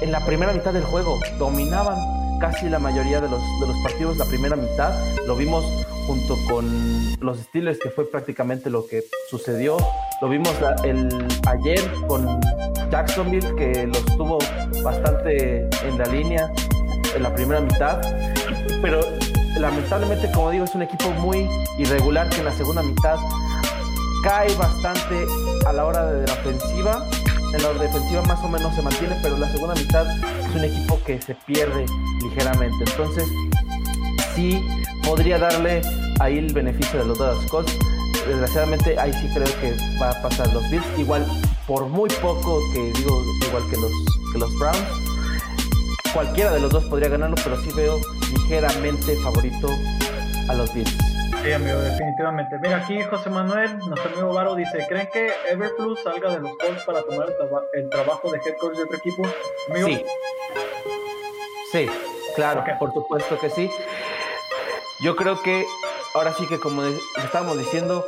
[0.01, 1.19] en la primera mitad del juego.
[1.37, 1.97] Dominaban
[2.39, 4.93] casi la mayoría de los, de los partidos la primera mitad.
[5.25, 5.65] Lo vimos
[6.05, 9.77] junto con los Steelers, que fue prácticamente lo que sucedió.
[10.21, 11.09] Lo vimos el,
[11.47, 12.39] ayer con
[12.95, 14.39] Jacksonville, que los tuvo
[14.81, 16.49] bastante en la línea
[17.13, 17.99] en la primera mitad.
[18.81, 19.01] Pero
[19.59, 21.45] lamentablemente, como digo, es un equipo muy
[21.77, 23.17] irregular que en la segunda mitad
[24.23, 25.25] cae bastante
[25.65, 27.05] a la hora de la ofensiva.
[27.53, 30.05] En la defensiva más o menos se mantiene, pero en la segunda mitad
[30.39, 31.85] es un equipo que se pierde
[32.23, 32.85] ligeramente.
[32.91, 33.27] Entonces,
[34.35, 34.65] sí
[35.03, 35.81] podría darle
[36.21, 37.77] ahí el beneficio de los dos Colts.
[38.25, 40.85] Desgraciadamente, ahí sí creo que va a pasar los Bills.
[40.97, 41.25] Igual,
[41.67, 43.91] por muy poco que digo, igual que los,
[44.31, 44.77] que los Browns.
[46.13, 47.99] Cualquiera de los dos podría ganarlo, pero sí veo
[48.33, 49.67] ligeramente favorito
[50.49, 50.95] a los Bills.
[51.43, 52.57] Sí, amigo, definitivamente.
[52.59, 56.83] Mira, aquí José Manuel, nuestro amigo Varo, dice: ¿Creen que Everplus salga de los Colts
[56.85, 59.23] para tomar el, traba- el trabajo de head coach de otro equipo?
[59.69, 60.05] Amigo, Sí.
[61.71, 61.89] Sí,
[62.35, 63.69] claro, por supuesto que sí.
[65.01, 65.65] Yo creo que
[66.13, 66.83] ahora sí que como
[67.23, 68.05] estábamos diciendo,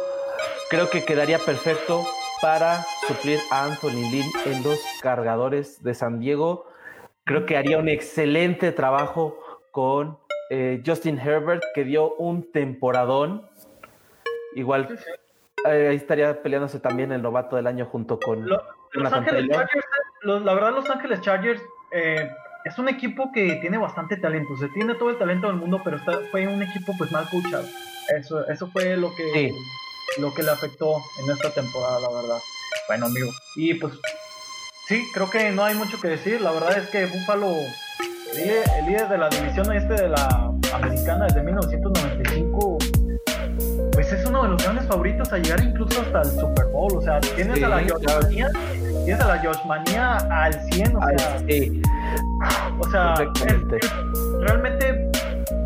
[0.70, 2.08] creo que quedaría perfecto
[2.42, 6.68] para suplir a Anthony Lynn en los cargadores de San Diego.
[7.26, 9.38] Creo que haría un excelente trabajo
[9.72, 10.18] con
[10.50, 13.48] eh, Justin Herbert, que dio un temporadón.
[14.56, 14.98] Igual
[15.68, 19.50] eh, ahí estaría peleándose también el novato del año junto con Lo- Los Ángeles.
[19.50, 19.86] Chargers,
[20.22, 22.30] los- la verdad, Los Ángeles Chargers eh,
[22.66, 24.54] es un equipo que tiene bastante talento.
[24.54, 27.28] O sea, tiene todo el talento del mundo, pero está, fue un equipo pues mal
[27.30, 27.66] coachado.
[28.18, 29.52] Eso, eso fue lo que, Sí.
[30.20, 32.38] Lo que le afectó en esta temporada, la verdad.
[32.88, 33.30] Bueno, amigo.
[33.56, 33.94] Y pues,
[34.88, 36.42] sí, creo que no hay mucho que decir.
[36.42, 37.54] La verdad es que Buffalo
[38.36, 42.78] el líder, de la división este de la americana desde 1995,
[43.94, 46.96] pues es uno de los grandes favoritos a llegar incluso hasta el Super Bowl.
[46.98, 47.84] O sea, tienes Sí, a la.
[47.88, 48.50] Joshmanía,
[49.06, 51.82] tienes a la Joshmanía al 100, o sea, sí,
[52.80, 53.78] o sea, Correctamente.
[53.82, 55.12] es- es- realmente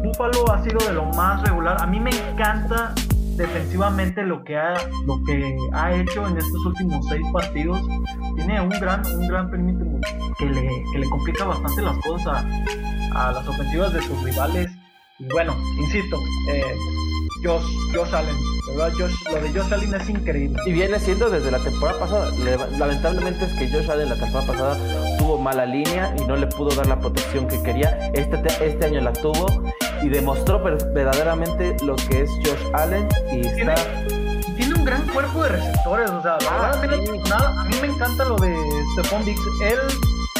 [0.04, 1.77] Buffalo ha sido de lo más regular.
[1.82, 2.93] A mí me encanta
[3.41, 4.73] defensivamente lo que ha
[5.06, 7.80] lo que ha hecho en estos últimos seis partidos.
[8.36, 9.49] Tiene un gran un gran
[10.38, 12.45] que le, que le complica bastante las cosas
[13.13, 14.71] a, las ofensivas de sus rivales.
[15.34, 16.17] Bueno, insisto,
[16.49, 16.63] eh,
[17.43, 18.36] Josh, Josh Allen,
[18.75, 18.91] ¿verdad?
[18.97, 20.60] Josh, lo de Josh Allen es increíble.
[20.65, 22.32] Y viene siendo desde la temporada pasada.
[22.43, 24.77] Le- Lamentablemente es que Josh Allen la temporada pasada
[25.19, 28.12] tuvo mala línea y no le pudo dar la protección que quería.
[28.13, 29.45] Este, te- este año la tuvo
[30.03, 33.75] y demostró ver- verdaderamente lo que es Josh Allen y Tiene, está...
[34.55, 37.19] tiene un gran cuerpo de receptores, o sea, Ah, sí.
[37.29, 38.55] nada- a mí me encanta lo de
[38.93, 39.41] Stephon Diggs.
[39.63, 39.79] Él,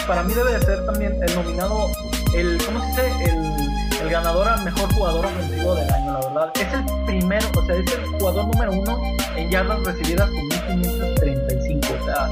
[0.08, 1.88] para mí, debe de ser también el nominado,
[2.36, 3.24] el, ¿cómo se dice?
[3.26, 6.52] El, el ganador a mejor jugador ofensivo del año, la verdad.
[6.56, 9.00] Es el primero, o sea, es el jugador número uno
[9.36, 12.30] en yardas recibidas con 1535, o sea,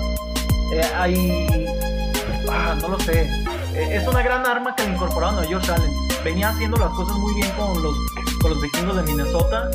[0.73, 1.65] eh, hay,
[2.49, 3.29] ah, no lo sé,
[3.75, 5.91] Eh, es una gran arma que le incorporaron a Josh Allen.
[6.23, 7.95] Venía haciendo las cosas muy bien con los,
[8.41, 9.69] con los vikingos de Minnesota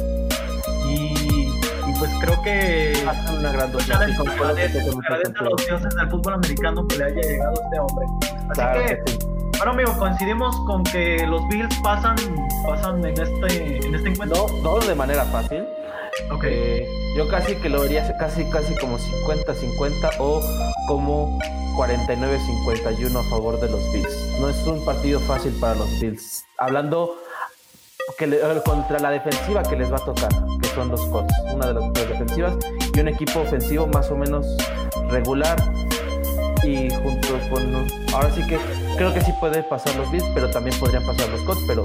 [0.87, 6.35] y, y pues creo que hace una gran completamente agradece a los dioses del fútbol
[6.35, 8.07] americano que le haya llegado este hombre.
[8.22, 9.18] Así Claro que, que sí.
[9.59, 12.16] bueno amigo, coincidimos con que los Bills pasan,
[12.66, 14.46] pasan en este, en este encuentro.
[14.62, 15.64] No, no de manera fácil.
[16.30, 16.44] Ok.
[16.44, 20.40] Eh, yo casi que lo vería casi casi como 50-50 o
[20.88, 21.38] como
[21.77, 24.38] 49-51 a favor de los Bills.
[24.40, 26.44] No es un partido fácil para los Bills.
[26.59, 27.16] Hablando
[28.64, 30.29] contra la defensiva que les va a tocar,
[30.61, 32.57] que son los Colts, una de las defensivas
[32.94, 34.46] y un equipo ofensivo más o menos
[35.09, 35.57] regular
[36.62, 38.59] y junto con ahora sí que
[38.96, 41.83] creo que sí puede pasar los Bills, pero también podrían pasar los Colts, pero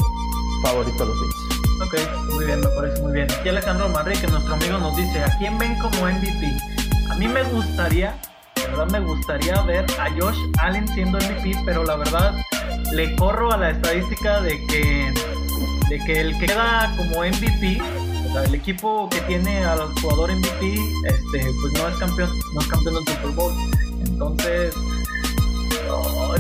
[0.64, 1.49] favorito a los Bills.
[1.82, 1.96] Ok,
[2.34, 3.32] muy bien, me parece muy bien.
[3.32, 6.58] Aquí Alejandro Manrique, nuestro amigo, nos dice, ¿a quién ven como MVP?
[7.10, 8.16] A mí me gustaría,
[8.56, 12.36] de verdad me gustaría ver a Josh Allen siendo MVP, pero la verdad
[12.92, 15.14] le corro a la estadística de que,
[15.90, 20.34] de que el que queda como MVP, o sea, el equipo que tiene al jugador
[20.34, 23.54] MVP, este, pues no es campeón, no es campeón del Super Bowl.
[24.06, 24.76] Entonces,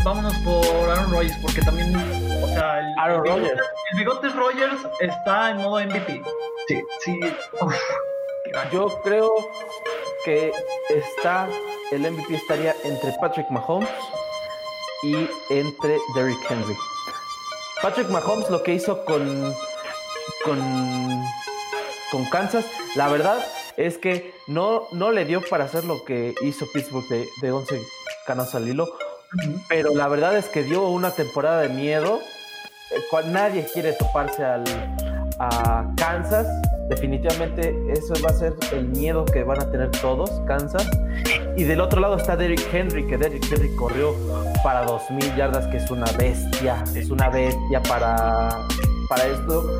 [0.03, 1.95] vámonos por Aaron Rodgers, porque también,
[2.43, 3.61] o sea, el, Aaron el Rodgers.
[3.91, 6.21] el Bigotes Rogers está en modo MVP.
[6.67, 7.19] Sí, sí.
[7.61, 7.75] uf.
[8.71, 9.31] Yo creo
[10.25, 10.51] que
[10.89, 11.47] está
[11.91, 13.89] el MVP estaría entre Patrick Mahomes
[15.03, 16.75] y entre Derrick Henry.
[17.81, 19.53] Patrick Mahomes lo que hizo con
[20.43, 21.23] con
[22.11, 23.45] con Kansas, la verdad
[23.77, 27.81] es que no, no le dio para hacer lo que hizo Pittsburgh de, de 11
[28.25, 28.87] canas al hilo.
[29.67, 32.21] Pero la verdad es que dio una temporada de miedo.
[33.27, 34.63] Nadie quiere toparse al,
[35.39, 36.47] a Kansas.
[36.89, 40.87] Definitivamente eso va a ser el miedo que van a tener todos, Kansas.
[41.55, 44.15] Y del otro lado está Derrick Henry, que Derrick Henry corrió
[44.63, 48.49] para 2.000 yardas, que es una bestia, es una bestia para,
[49.07, 49.79] para esto.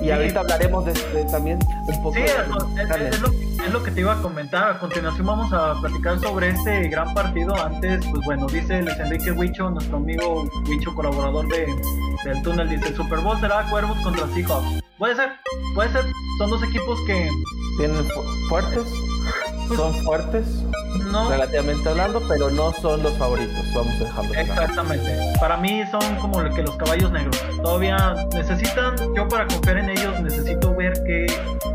[0.00, 0.10] Y Sí.
[0.10, 2.34] ahorita hablaremos de, de también un poco Sí, de- es,
[3.14, 3.28] es- lo,
[3.64, 4.68] es lo que te iba a comentar.
[4.72, 7.54] A continuación vamos a platicar sobre este gran partido.
[7.56, 11.66] Antes, pues bueno, dice Luis Enrique Huicho, nuestro amigo Huicho, colaborador de,
[12.24, 14.82] del túnel, dice, el Super Bowl será Cuervos contra Seahawks.
[14.98, 15.30] Puede ser,
[15.74, 16.04] puede ser.
[16.38, 17.28] Son dos equipos que
[17.78, 18.84] tienen fu- fuertes,
[19.76, 20.46] son fuertes,
[21.10, 21.28] no...
[21.30, 23.64] relativamente hablando, pero no son los favoritos.
[23.74, 24.42] Vamos a dejarlo claro.
[24.62, 25.18] Exactamente.
[25.40, 27.40] Para mí son como lo que los caballos negros.
[27.62, 31.26] Todavía necesitan, yo para confiar en ellos necesito ver qué,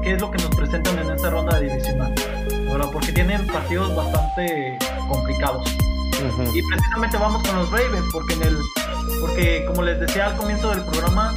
[0.03, 2.13] qué es lo que nos presentan en esta ronda divisional.
[2.71, 2.87] ¿verdad?
[2.93, 4.77] Porque tienen partidos bastante
[5.07, 5.67] complicados.
[6.53, 8.57] Y precisamente vamos con los Ravens, porque en el,
[9.21, 11.33] porque como les decía al comienzo del programa,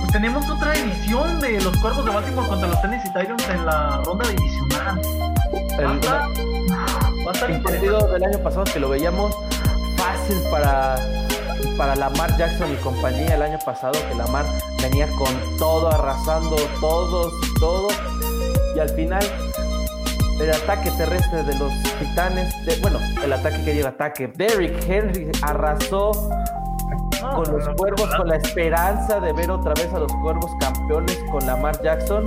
[0.00, 4.00] pues tenemos otra edición de los cuervos de Baltimore contra los Tennessee Titans en la
[4.04, 5.00] ronda divisional.
[5.78, 6.00] El-
[7.26, 7.90] va a estar un interesante.
[7.90, 9.34] partido del año pasado que lo veíamos
[9.96, 10.96] fácil para,
[11.76, 14.44] para Lamar Jackson y compañía el año pasado, que Lamar
[14.82, 17.88] venía con todo, arrasando todos y todo.
[18.74, 19.22] Y al final,
[20.40, 25.30] el ataque terrestre de los titanes, de- bueno, el ataque que llega ataque, Derrick Henry
[25.42, 26.10] arrasó
[27.20, 31.46] con los cuervos, con la esperanza de ver otra vez a los cuervos campeones con
[31.46, 32.24] Lamar Jackson.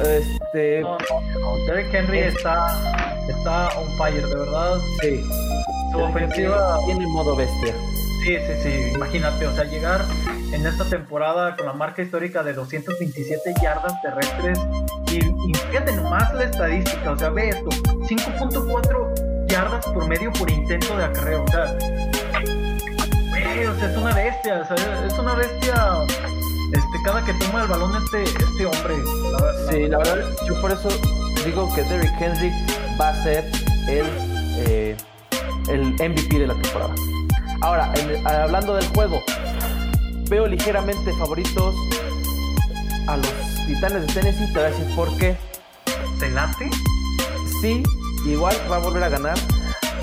[0.00, 1.56] Este, No, no, no.
[1.66, 4.78] Derrick Henry Es- está, está on fire, de verdad.
[5.00, 5.22] sí,
[5.92, 7.74] Su ofensiva, tiene modo bestia.
[8.24, 8.92] sí, sí, sí.
[8.94, 10.04] Imagínate, o sea, llegar
[10.52, 14.58] en esta temporada con la marca histórica de 227 yardas terrestres.
[15.10, 20.50] Y, y fíjate nomás la estadística, o sea, ve esto: 5.4 yardas por medio por
[20.50, 21.44] intento de acarreo.
[21.44, 21.76] O sea,
[23.30, 25.74] güey, o sea, es una bestia, o sea, es una bestia.
[26.72, 28.94] Este, cada que toma el balón este, este hombre.
[29.30, 30.88] La, Sí, la verdad, yo por eso
[31.44, 32.50] digo que Derrick Henry
[33.02, 33.44] va a ser
[33.88, 34.06] el,
[34.68, 34.96] eh,
[35.68, 36.94] el MVP de la temporada.
[37.60, 39.20] Ahora, en- hablando del juego,
[40.28, 41.74] veo ligeramente favoritos
[43.08, 43.32] a los
[43.66, 44.46] Titanes de Tennessee.
[44.46, 45.36] Te voy a decir por qué.
[46.20, 46.70] ¿Te late?
[47.60, 47.82] Sí,
[48.24, 49.36] igual va a volver a ganar.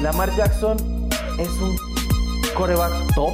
[0.01, 0.77] Lamar Jackson
[1.37, 1.77] es un
[2.55, 3.33] coreback top.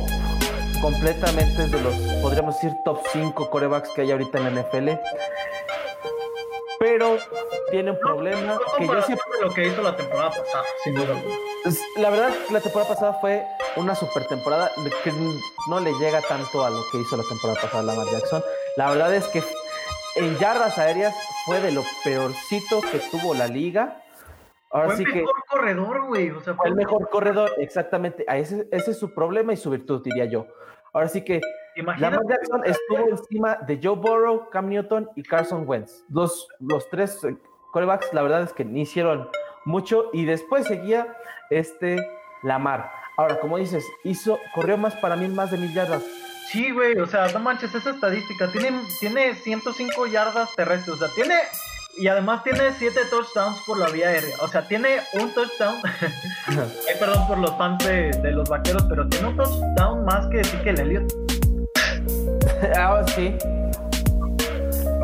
[0.82, 4.89] Completamente es de los, podríamos decir, top 5 corebacks que hay ahorita en la NFL.
[6.86, 7.17] Pero
[7.71, 11.15] tiene un problema No que yo siempre lo que hizo la temporada pasada, sin duda
[11.15, 11.36] alguna.
[11.98, 13.43] La verdad, la temporada pasada fue
[13.76, 14.69] una super temporada
[15.04, 15.12] que
[15.67, 18.43] no le llega tanto a lo que hizo la temporada pasada Lamar Jackson.
[18.78, 19.41] La verdad es que
[20.17, 21.15] en yardas aéreas
[21.48, 24.04] fue de lo peorcito que tuvo la liga.
[24.69, 26.30] Ahora Fue sí el que mejor corredor, güey.
[26.30, 28.26] O sea, fue el mejor corredor, exactamente.
[28.28, 30.45] Ese, ese es su problema y su virtud, diría yo.
[30.93, 31.41] Ahora sí que
[31.76, 32.16] Imagínate.
[32.16, 36.04] Lamar Jackson estuvo encima de Joe Burrow, Cam Newton y Carson Wentz.
[36.10, 37.36] Los, los tres eh,
[37.72, 39.30] quarterbacks, la verdad es que ni hicieron
[39.66, 40.10] mucho.
[40.14, 41.16] Y después seguía
[41.50, 41.98] este
[42.44, 42.92] Lamar.
[43.18, 46.04] Ahora, como dices, hizo, corrió más para mil más de mil yardas.
[46.52, 48.52] Sí, güey, o sea, no manches, esa estadística.
[48.52, 51.36] Tiene, tiene 105 yardas terrestres, o sea, tiene.
[51.98, 54.36] Y además tiene 7 touchdowns por la vía aérea.
[54.42, 55.76] O sea, tiene un touchdown.
[56.48, 60.42] Ay, perdón por los fans de, de los vaqueros, pero tiene un touchdown más que
[60.42, 61.35] Ezekiel Elliott.
[62.78, 63.36] Ahora sí.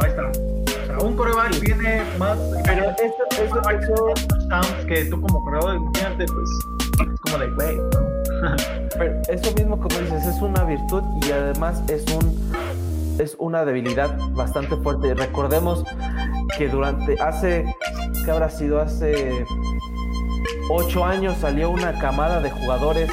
[0.01, 0.31] Ahí está.
[0.31, 2.37] O sea, un coreback tiene más.
[2.65, 6.49] Pero esto, eso, touchdowns que tú como corredor, imagínate, pues.
[6.99, 8.11] Es como de, güey, ¿no?
[8.97, 12.51] Pero eso mismo, como dices, es una virtud y además es un
[13.19, 15.13] es una debilidad bastante fuerte.
[15.13, 15.83] Recordemos
[16.57, 17.65] que durante hace
[18.25, 19.45] que habrá sido hace
[20.69, 23.09] ocho años salió una camada de jugadores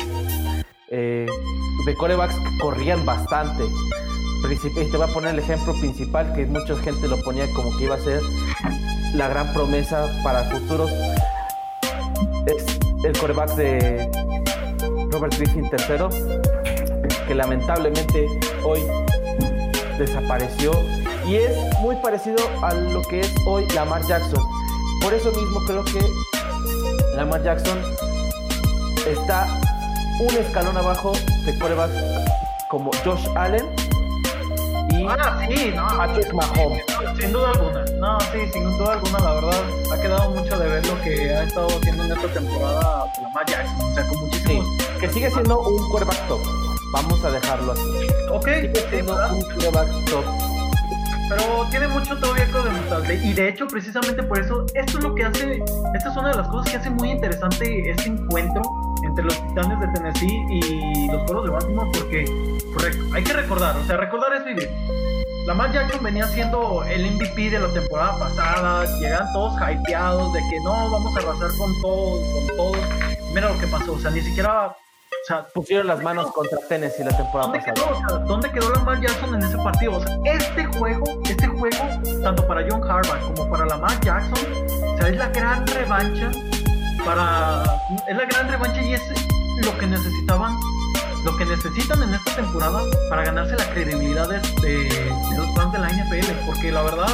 [0.89, 1.27] eh,
[1.87, 3.65] de corebacks que corrían bastante.
[4.41, 7.97] Te voy a poner el ejemplo principal que mucha gente lo ponía como que iba
[7.97, 8.21] a ser
[9.15, 10.91] la gran promesa para futuros.
[12.47, 14.11] Es el coreback de
[15.11, 18.27] Robert Griffin III, que lamentablemente
[18.65, 18.81] hoy
[19.99, 20.73] desapareció
[21.27, 24.43] y es muy parecido a lo que es hoy Lamar Jackson.
[25.03, 26.01] Por eso mismo creo que
[27.17, 27.79] Lamar Jackson
[29.07, 29.47] está
[30.21, 31.13] un escalón abajo
[31.45, 31.95] de corebacks
[32.69, 33.67] como Josh Allen
[35.11, 35.87] Ah, sí, no.
[35.97, 36.83] Patrick Mahomes.
[37.19, 37.85] Sin duda alguna.
[37.99, 39.63] No, sí, sin duda alguna, la verdad.
[39.93, 43.81] Ha quedado mucho de ver lo que ha estado haciendo en esta temporada Lamar Jackson.
[43.91, 44.63] O sea, con Sí,
[45.01, 46.41] que sigue siendo un quarterback top.
[46.93, 48.07] Vamos a dejarlo así.
[48.31, 49.33] Ok, Sigue sí, siendo ¿verdad?
[49.35, 50.25] un quarterback top.
[51.29, 53.15] pero tiene mucho todavía que demostrarle.
[53.17, 55.63] Y de hecho, precisamente por eso, esto es lo que hace.
[55.95, 58.63] Esta es una de las cosas que hace muy interesante este encuentro
[59.09, 61.91] entre los Titanes de Tennessee y los Toros de Baltimore.
[61.93, 62.25] Porque
[63.15, 64.71] hay que recordar, o sea, recordar es vivir.
[65.47, 70.61] Lamar Jackson venía siendo el MVP de la temporada pasada, llegan todos hypeados de que
[70.63, 72.77] no, vamos a arrasar con todos, con todos.
[73.33, 74.75] Mira lo que pasó, o sea, ni siquiera, o
[75.27, 77.75] sea, Pusieron las manos contra Tennessee la temporada ¿Dónde pasada.
[77.75, 77.97] quedó?
[77.97, 79.97] O sea, ¿dónde quedó Lamar Jackson en ese partido?
[79.97, 81.79] O sea, este juego, este juego,
[82.23, 84.39] tanto para John Harbaugh como para Lamar Jackson,
[84.85, 86.31] o sea, es la gran revancha
[87.05, 87.63] para.
[88.09, 89.03] Es la gran revancha y es
[89.65, 90.57] lo que necesitaban,
[91.25, 92.81] lo que necesitan en esta temporada
[93.11, 96.33] para ganarse la credibilidad de, de- de los fans de la NFL.
[96.47, 97.09] Porque la verdad,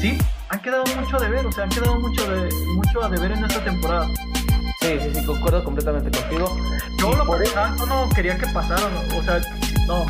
[0.00, 3.32] sí, han quedado mucho a deber, o sea, han quedado mucho, de, mucho a deber
[3.32, 4.06] en esta temporada.
[4.80, 6.56] Sí, sí, sí, concuerdo completamente contigo.
[6.98, 9.40] Yo lo por personal yo no quería que pasaran, o sea,
[9.86, 10.06] no.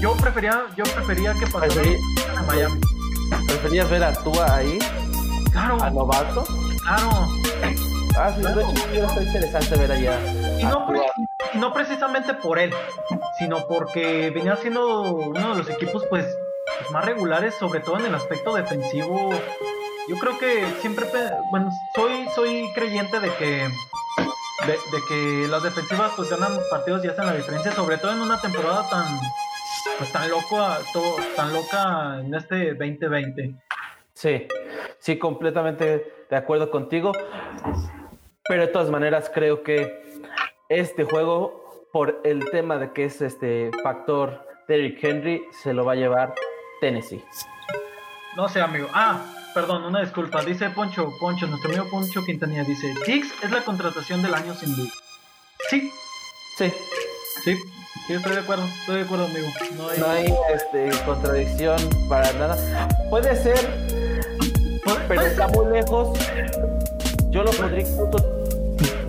[0.00, 1.98] Yo prefería, yo prefería que pasaran Preferí-
[2.36, 2.80] a Miami.
[3.46, 4.78] ¿Preferías ver a Tua ahí,
[5.52, 6.44] Claro, a Novato?
[6.82, 7.28] claro.
[8.16, 10.18] Ah, sí, de hecho, sí, está interesante ver allá.
[10.60, 11.12] Y no, pre- Tua.
[11.54, 12.72] y no precisamente por él,
[13.38, 16.26] sino porque venía siendo uno de los equipos pues,
[16.78, 19.30] pues, más regulares, sobre todo en el aspecto defensivo.
[20.08, 21.06] Yo creo que siempre,
[21.50, 23.68] bueno, soy, soy creyente de que
[24.66, 28.20] de, de que las defensivas pues ganan partidos y hacen la diferencia, sobre todo en
[28.20, 29.18] una temporada tan
[29.98, 33.54] pues tan loca, to- tan loca en este 2020.
[34.14, 34.46] Sí,
[34.98, 37.12] sí, completamente de acuerdo contigo.
[38.48, 40.02] Pero de todas maneras creo que
[40.68, 45.92] este juego, por el tema de que es este factor Derrick Henry, se lo va
[45.92, 46.34] a llevar
[46.80, 47.24] Tennessee.
[48.36, 48.88] No sé, amigo.
[48.92, 49.20] Ah,
[49.54, 50.42] perdón, una disculpa.
[50.42, 54.74] Dice Poncho, Poncho, nuestro amigo Poncho Quintanilla dice, Dix es la contratación del año sin
[54.74, 54.90] duda.
[55.68, 55.90] Sí,
[56.58, 56.70] Sí,
[57.44, 57.56] sí,
[58.06, 59.48] sí, estoy de acuerdo, estoy de acuerdo, amigo.
[59.74, 59.98] No hay...
[59.98, 61.78] no hay este, contradicción
[62.10, 62.88] para nada.
[63.08, 63.58] Puede ser,
[65.08, 66.18] pero está muy lejos.
[67.32, 67.84] Yo lo podría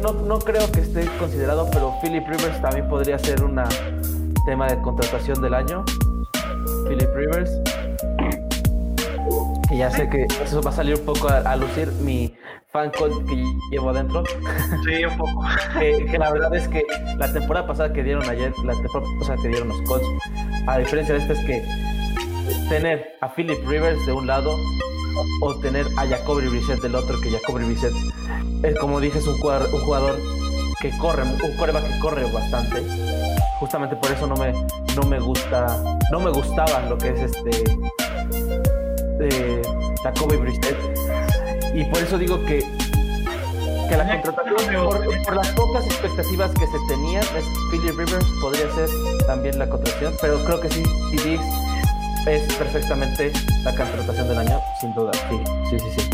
[0.01, 3.67] no, no creo que esté considerado, pero Philip Rivers también podría ser una
[4.45, 5.85] tema de contratación del año,
[6.87, 7.51] Philip Rivers.
[9.69, 12.35] Que ya sé que eso va a salir un poco a, a lucir mi
[12.71, 14.23] fan cult que llevo adentro.
[14.85, 15.43] Sí, un poco.
[15.79, 16.83] que, que la verdad es que
[17.17, 20.05] la temporada pasada que dieron ayer, la temporada pasada que dieron los Colts,
[20.67, 21.63] a diferencia de esta es que
[22.67, 24.57] tener a Philip Rivers de un lado
[25.41, 27.93] o, tener a Jacoby Brissett del otro, que Jacoby Brissett,
[28.63, 30.19] es, como dije, es un jugador, un jugador
[30.81, 32.83] que corre, un coreback que corre bastante.
[33.59, 34.51] Justamente por eso no me,
[34.95, 37.63] no me gusta, no me gustaba lo que es este
[39.21, 39.61] eh,
[40.03, 40.77] Jacoby Brissett.
[41.73, 42.63] Y por eso digo que
[43.89, 48.73] que la contratación, por, por las pocas expectativas que se tenían, es Philip Rivers podría
[48.73, 48.89] ser
[49.27, 51.45] también la contratación, pero creo que sí, sí Diggs
[52.25, 53.31] es perfectamente
[53.63, 55.11] la contratación del año, sin duda.
[55.29, 55.37] Sí,
[55.69, 56.01] sí, sí.
[56.01, 56.09] sí.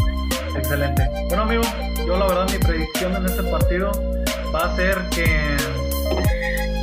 [0.55, 1.07] Excelente.
[1.27, 1.63] Bueno, amigo,
[2.05, 3.91] yo la verdad mi predicción en este partido
[4.53, 5.57] va a ser que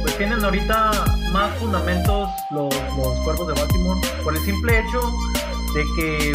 [0.02, 0.90] pues tienen ahorita
[1.32, 5.00] más fundamentos los, los cuerpos de Baltimore por el simple hecho
[5.74, 6.32] de que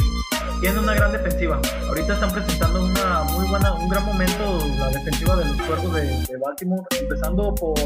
[0.61, 1.59] tienen una gran defensiva.
[1.87, 6.01] Ahorita están presentando una muy buena, un gran momento la defensiva de los cuerpos de,
[6.03, 7.77] de Baltimore, empezando por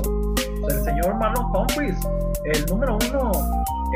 [0.71, 1.97] el señor Marlon Humphries,
[2.53, 3.31] el número uno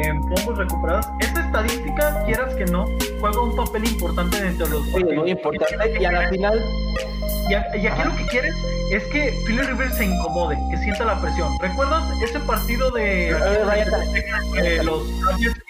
[0.04, 1.06] en fumbles recuperados.
[1.20, 2.86] Esta estadística, quieras que no,
[3.20, 6.02] juega un papel importante dentro de los Sí, muy importante.
[6.02, 6.64] Y a la final,
[7.50, 8.56] y, a- y aquí lo que quieres
[8.92, 11.52] es que Philip Rivers se incomode, que sienta la presión.
[11.60, 13.36] ¿Recuerdas ese partido de Eh,
[14.58, 15.04] eh, los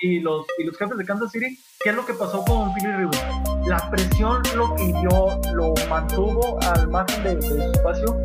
[0.01, 1.59] y los, y los jefes de Kansas City?
[1.81, 3.23] ¿Qué es lo que pasó con Philip Rivers?
[3.65, 8.17] La presión lo hirió, lo mantuvo al margen de, de su espacio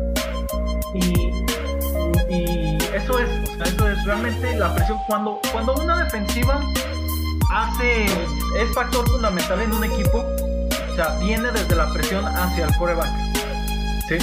[0.93, 1.29] y,
[2.33, 4.97] y eso es, o sea, eso es realmente la presión.
[5.07, 6.59] Cuando, cuando una defensiva
[7.53, 10.17] hace, es factor fundamental en un equipo,
[10.91, 13.07] o sea, viene desde la presión hacia el coreback.
[14.09, 14.17] ¿Sí?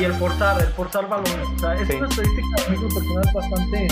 [0.00, 1.46] Y el forzar, el forzar balones.
[1.54, 1.94] O sea, es Sí.
[1.94, 3.88] una estadística a mí personal bastante,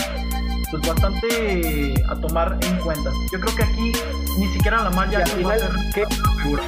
[0.71, 3.11] pues bastante a tomar en cuenta.
[3.31, 3.91] Yo creo que aquí
[4.37, 6.63] ni siquiera Lamar y al Jackson va a ser ¿qué la figura.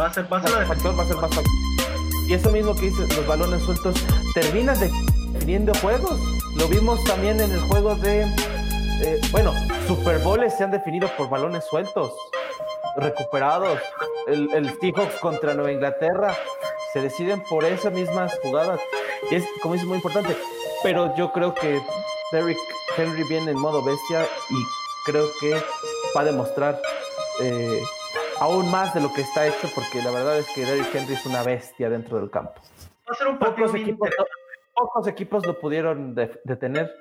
[0.00, 1.44] Va a ser, va a ser la va a más factor.
[2.26, 3.96] Y eso mismo que dices, los balones sueltos,
[4.34, 6.18] terminas definiendo juegos.
[6.56, 8.22] Lo vimos también en el juego de.
[9.02, 9.52] eh, bueno,
[9.86, 12.12] Super Bowls se han definido por balones sueltos,
[12.96, 13.78] recuperados.
[14.26, 16.36] El, el Seahawks contra Nueva Inglaterra
[16.92, 18.80] se deciden por esas mismas jugadas.
[19.30, 20.36] Y es, como dices, muy importante.
[20.82, 21.80] Pero yo creo que
[22.30, 22.58] Derrick
[22.98, 24.64] Henry viene en modo bestia y
[25.10, 25.54] creo que
[26.16, 26.78] va a demostrar
[27.40, 27.80] eh,
[28.40, 31.24] aún más de lo que está hecho, porque la verdad es que Derrick Henry es
[31.26, 32.54] una bestia dentro del campo.
[33.08, 34.08] Va a ser un Pocos equipos,
[34.74, 36.92] pocos equipos lo pudieron de- detener.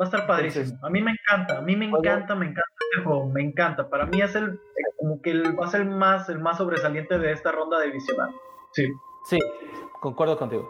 [0.00, 0.64] Va a estar padrísimo.
[0.64, 3.88] Entonces- a mí me encanta, a mí me encanta, me encanta este juego, me encanta.
[3.88, 4.60] Para mí es el,
[4.98, 8.30] como que el- va a ser el más, el más sobresaliente de esta ronda divisional.
[8.72, 8.86] Sí.
[9.28, 9.38] Sí,
[10.00, 10.68] concuerdo contigo.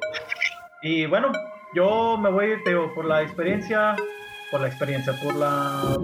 [0.82, 1.30] Y bueno,
[1.74, 3.95] yo me voy, te digo, por la experiencia,
[4.51, 5.96] por la experiencia, por la,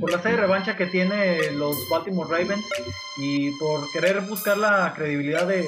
[0.00, 2.64] por, la serie de revancha que tiene los Baltimore Ravens
[3.18, 5.64] y por querer buscar la credibilidad de,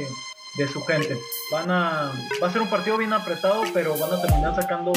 [0.57, 1.17] de su gente.
[1.53, 2.13] Van a,
[2.43, 4.93] va a ser un partido bien apretado, pero van a terminar sacando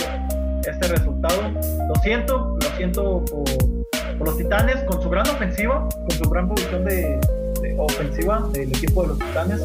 [0.68, 1.52] este resultado.
[1.88, 6.48] Lo siento, lo siento por, por los Titanes, con su gran ofensiva, con su gran
[6.48, 7.20] producción de,
[7.62, 9.62] de ofensiva del equipo de los Titanes.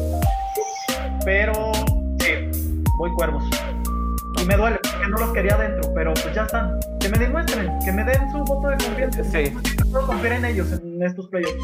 [1.23, 1.71] Pero
[2.19, 3.43] sí, voy cuervos.
[4.41, 6.79] Y me duele, porque no los quería adentro, pero pues ya están.
[6.99, 9.23] Que me demuestren, que me den su voto de confianza.
[9.23, 9.53] Sí.
[9.91, 11.55] Puedo confiar en ellos en estos playoffs.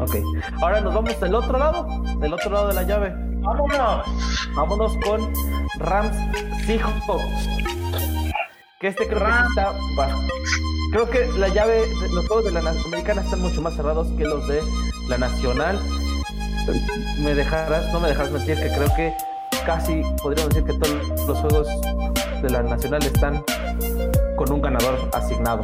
[0.00, 0.16] Ok.
[0.60, 1.86] Ahora nos vamos del otro lado,
[2.20, 3.12] del otro lado de la llave.
[3.40, 4.06] ¡Vámonos!
[4.54, 5.32] Vámonos con
[5.78, 6.16] Rams
[6.66, 7.48] Seahawks.
[8.80, 9.48] Que este creo que sí Rams.
[9.50, 10.20] está bajo.
[10.92, 11.82] Creo que la llave,
[12.12, 14.60] los juegos de la na- americana están mucho más cerrados que los de
[15.08, 15.78] la nacional.
[17.20, 19.14] Me dejarás, no me dejarás mentir que creo que
[19.64, 21.68] casi podríamos decir que todos los juegos
[22.42, 23.42] de la nacional están
[24.36, 25.62] con un ganador asignado.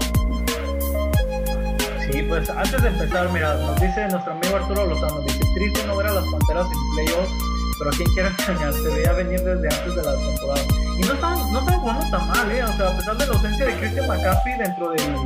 [2.11, 5.97] Sí, pues antes de empezar, mira, nos dice nuestro amigo Arturo Lozano, dice, triste no
[5.97, 7.33] ver a las Panteras en playoffs,
[7.79, 10.67] pero quién quiere engañar, se veía venir desde antes de la temporada.
[10.97, 12.65] Y no estaban, no estaban jugando tan mal, ¿eh?
[12.65, 15.17] O sea, a pesar de la ausencia de Christian McCaffrey dentro del,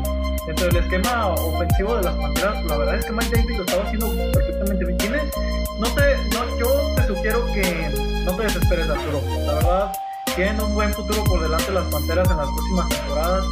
[0.46, 3.84] dentro del esquema ofensivo de las Panteras, la verdad es que Mike Davis lo estaba
[3.84, 5.30] haciendo perfectamente bien.
[5.78, 9.22] No te, no, yo te sugiero que no te desesperes, Arturo.
[9.46, 9.92] La verdad,
[10.36, 13.44] tienen un buen futuro por delante las Panteras en las próximas temporadas.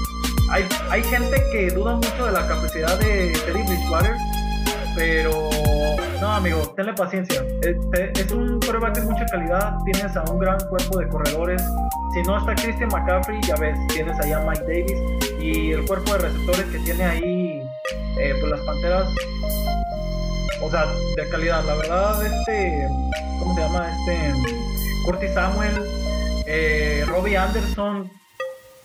[0.51, 4.17] Hay, hay gente que duda mucho de la capacidad de Teddy Bridgewater,
[4.95, 5.51] pero
[6.21, 7.45] no, amigo, tenle paciencia.
[7.63, 7.77] Es,
[8.19, 11.63] es un quarterback de mucha calidad, tienes a un gran cuerpo de corredores.
[12.15, 16.13] Si no está Christian McCaffrey, ya ves, tienes allá a Mike Davis y el cuerpo
[16.13, 17.63] de receptores que tiene ahí,
[18.19, 19.09] eh, pues las Panteras,
[20.63, 20.87] o sea,
[21.17, 21.65] de calidad.
[21.65, 22.89] La verdad, este,
[23.39, 23.91] ¿cómo se llama?
[23.91, 24.33] Este,
[25.05, 25.73] Curtis Samuel,
[26.47, 28.11] eh, Robbie Anderson,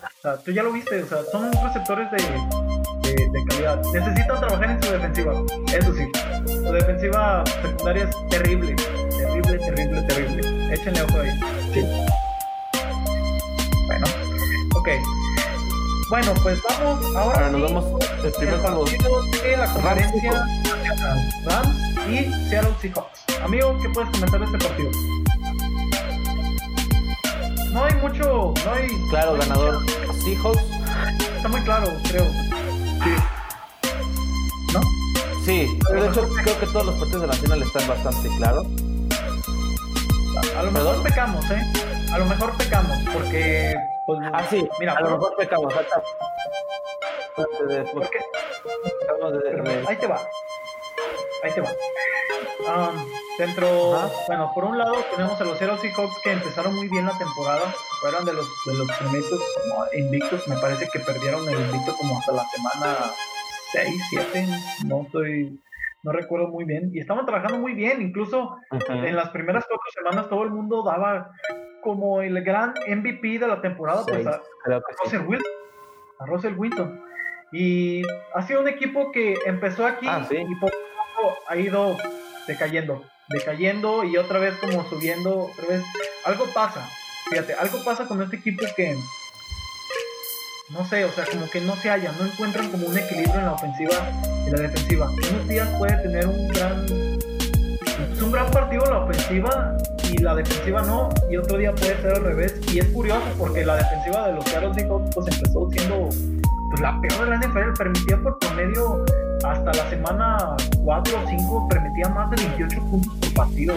[0.02, 3.82] O sea, tú ya lo viste, o sea, son receptores de, de, de calidad.
[3.94, 5.34] Necesitan trabajar en su defensiva,
[5.74, 6.06] eso sí.
[6.48, 8.76] Su defensiva secundaria es terrible,
[9.18, 10.74] terrible, terrible, terrible.
[10.74, 11.32] Échenle ojo ahí.
[11.74, 11.86] Sí.
[13.88, 14.06] Bueno,
[14.76, 14.90] ok.
[16.10, 17.22] Bueno, pues vamos ahora.
[17.22, 18.84] Ahora nos vamos el primer juego.
[18.86, 20.46] partido de la conferencia.
[21.46, 21.78] Rams
[22.10, 23.20] y Seattle Seahawks.
[23.44, 24.90] Amigo, ¿qué puedes comentar de este partido?
[27.74, 28.88] No hay mucho, no hay.
[29.10, 30.62] Claro, no hay ganador mucha- Seahawks.
[31.36, 32.26] Está muy claro, creo.
[33.04, 33.14] Sí.
[34.74, 34.82] ¿No?
[35.46, 38.66] Sí, de hecho creo que todos los partidos de la final están bastante claros.
[40.58, 41.04] A lo mejor ¿Perdón?
[41.04, 41.64] pecamos, ¿eh?
[42.18, 43.76] A lo mejor pecamos, porque.
[44.08, 45.72] Pues, Ah, sí, Mira, a lo por- mejor pecamos.
[45.72, 45.80] de-
[49.88, 50.20] ahí te va.
[51.44, 51.70] Ahí te va.
[52.66, 53.06] Um,
[53.38, 54.10] dentro, Ajá.
[54.28, 57.72] bueno, por un lado tenemos a los Seattle Seahawks que empezaron muy bien la temporada.
[58.02, 60.48] Fueron de los, de los primeros como invictos.
[60.48, 62.96] Me parece que perdieron el invicto como hasta la semana
[63.74, 64.48] 6, 7.
[64.88, 65.62] No estoy,
[66.02, 66.90] no recuerdo muy bien.
[66.94, 68.02] Y estaban trabajando muy bien.
[68.02, 68.58] Incluso
[68.90, 71.30] en las primeras cuatro semanas todo el mundo daba
[71.88, 74.04] como el gran MVP de la temporada.
[74.06, 75.00] Pues, a- creo que sí.
[75.16, 75.52] Russell Wilson.
[76.20, 77.02] A Russell Wilson.
[77.54, 78.02] Y
[78.36, 80.36] ha sido un equipo que empezó aquí Ah, sí.
[80.36, 81.96] y poco a poco ha ido
[82.46, 85.84] decayendo, decayendo y otra vez como subiendo, otra vez.
[86.26, 86.86] Algo pasa,
[87.30, 88.98] fíjate, algo pasa con este equipo que
[90.72, 93.46] no sé, o sea, como que no se hallan, no encuentran como un equilibrio en
[93.46, 93.94] la ofensiva
[94.46, 95.10] y la defensiva.
[95.32, 96.86] Unos días puede tener un gran
[98.14, 99.78] es un gran partido la ofensiva
[100.12, 102.60] y la defensiva no, y otro día puede ser al revés.
[102.74, 106.10] Y es curioso porque la defensiva de los Seattle Seahawks pues empezó siendo
[106.70, 109.06] pues, la peor de la NFL, permitía por promedio
[109.44, 113.76] hasta la semana 4 o 5, permitía más de 28 puntos por partido.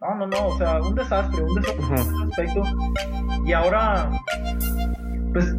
[0.00, 2.62] No, no, no, o sea, un desastre, un desastre en ese aspecto.
[3.44, 4.10] Y ahora,
[5.32, 5.54] pues,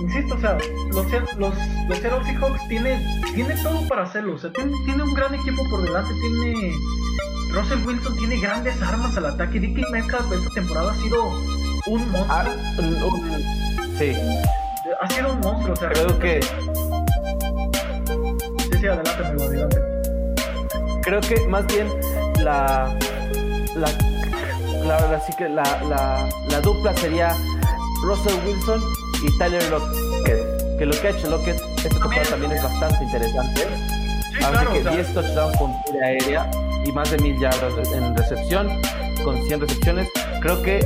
[0.00, 0.56] insisto, o sea,
[0.92, 1.54] los, los,
[1.88, 3.04] los Seahawks tiene,
[3.34, 4.34] tiene todo para hacerlo.
[4.34, 6.72] O sea, tiene, tiene un gran equipo por delante, tiene.
[7.56, 9.60] Russell Wilson tiene grandes armas al ataque.
[9.60, 11.24] DK Metcalf esta temporada ha sido
[11.86, 12.26] un monstruo.
[12.28, 12.44] Ah,
[13.98, 14.12] sí,
[15.00, 15.72] Ha sido un monstruo.
[15.72, 16.48] O sea, creo que Sí,
[18.80, 19.78] sí, adelante, amigo, adelante.
[21.02, 21.88] creo que más bien
[22.40, 22.96] la
[23.74, 23.88] la
[24.84, 27.34] la, la- sí que la, la, la dupla sería
[28.04, 28.80] Russell Wilson
[29.22, 30.78] y Tyler Lockett.
[30.78, 33.62] Que lo que ha hecho Lockett esta temporada también es bastante interesante.
[33.62, 35.72] Sí, Así claro, que o sea, 10 touchdowns con
[36.04, 36.50] aérea
[36.86, 38.68] y más de 1000 yardas en recepción,
[39.24, 40.08] con 100 recepciones.
[40.40, 40.80] Creo que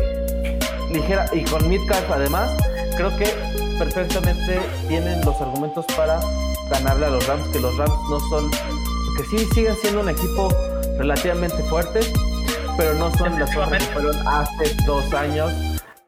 [0.92, 2.50] ligera y con Midcalf además,
[2.96, 3.26] creo que
[3.78, 6.20] perfectamente tienen los argumentos para
[6.70, 10.48] ganarle a los Rams, que los Rams no son, que sí siguen siendo un equipo
[10.98, 12.00] relativamente fuerte,
[12.76, 15.52] pero no son las fuerzas que fueron hace dos años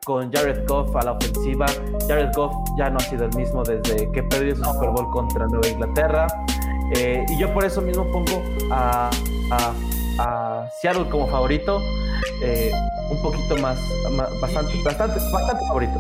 [0.05, 1.66] con Jared Goff a la ofensiva.
[2.09, 5.47] Jared Goff ya no ha sido el mismo desde que perdió su Super Bowl contra
[5.47, 6.26] Nueva Inglaterra.
[6.97, 9.11] Eh, y yo por eso mismo pongo a,
[9.59, 9.74] a-
[10.18, 11.80] a Seattle como favorito,
[12.42, 12.70] eh,
[13.11, 13.78] un poquito más,
[14.11, 15.98] ma- bastante, bastante, bastante favorito.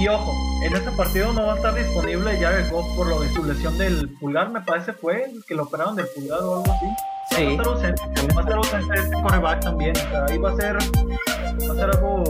[0.00, 0.32] Y ojo,
[0.64, 3.78] en este partido no va a estar disponible Jared Goff por lo de su lesión
[3.78, 6.86] del pulgar, me parece fue que lo operaron del pulgar o algo así.
[6.86, 8.02] Va a Sí, estar ausente,
[8.34, 9.92] va a estar ausente este coreback también.
[9.96, 12.24] O sea, ahí va a ser, va a ser algo,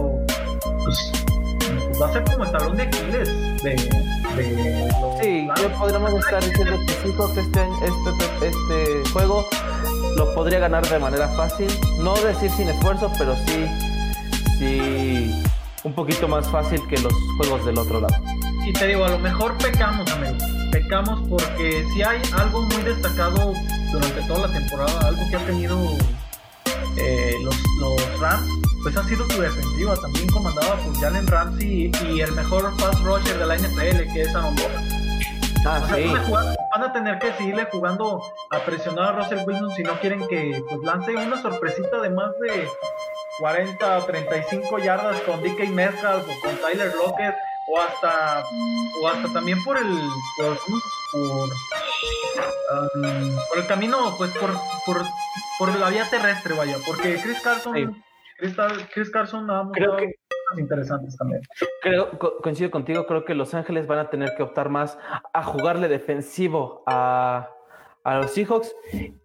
[0.84, 1.12] pues,
[2.00, 3.28] va a ser como el talón de Aquiles
[3.62, 3.76] de,
[5.22, 9.44] sí, yo podríamos estar diciendo que Seahawks este, año- este, este juego
[10.16, 13.66] lo podría ganar de manera fácil, no decir sin esfuerzo, pero sí,
[14.58, 15.42] sí,
[15.82, 18.14] un poquito más fácil que los juegos del otro lado.
[18.66, 20.36] Y te digo, a lo mejor pecamos, amigo.
[20.72, 23.52] Pecamos porque si hay algo muy destacado
[23.92, 25.78] durante toda la temporada, algo que ha tenido
[26.96, 28.48] eh, los, los Rams,
[28.82, 33.38] pues ha sido su defensiva, también comandada por Jalen Ramsey y el mejor pass rusher
[33.38, 34.93] de la NFL, que es Aaron Donald.
[35.66, 39.14] Ah, O sea, sí, van, a jugar- van a tener que seguirle jugando a presionar
[39.14, 42.68] a Russell Wilson si no quieren que pues, lance una sorpresita de más de
[43.38, 47.34] 40, 35 yardas con DK Metcalf o con Tyler Lockett
[47.68, 48.44] o hasta
[49.02, 49.84] o hasta también por el
[50.36, 51.48] por, ¿cómo se- por,
[53.04, 54.50] um, por el camino pues por,
[54.84, 55.02] por
[55.58, 57.86] por la vía terrestre vaya porque Chris Carson Sí.
[58.36, 60.12] Chris, Car- Chris Carson ha Creo mostrado que-
[60.54, 61.40] cosas interesantes también
[61.82, 64.98] Creo, co- coincido contigo, creo que Los Ángeles van a tener que optar más
[65.32, 67.48] a jugarle defensivo a,
[68.04, 68.74] a los Seahawks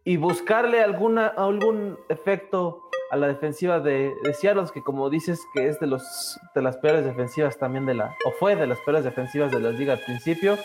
[0.03, 5.67] y buscarle alguna, algún efecto a la defensiva de, de Seattle, que como dices que
[5.67, 9.03] es de, los, de las peores defensivas también de la, o fue de las peores
[9.03, 10.57] defensivas de la liga al principio.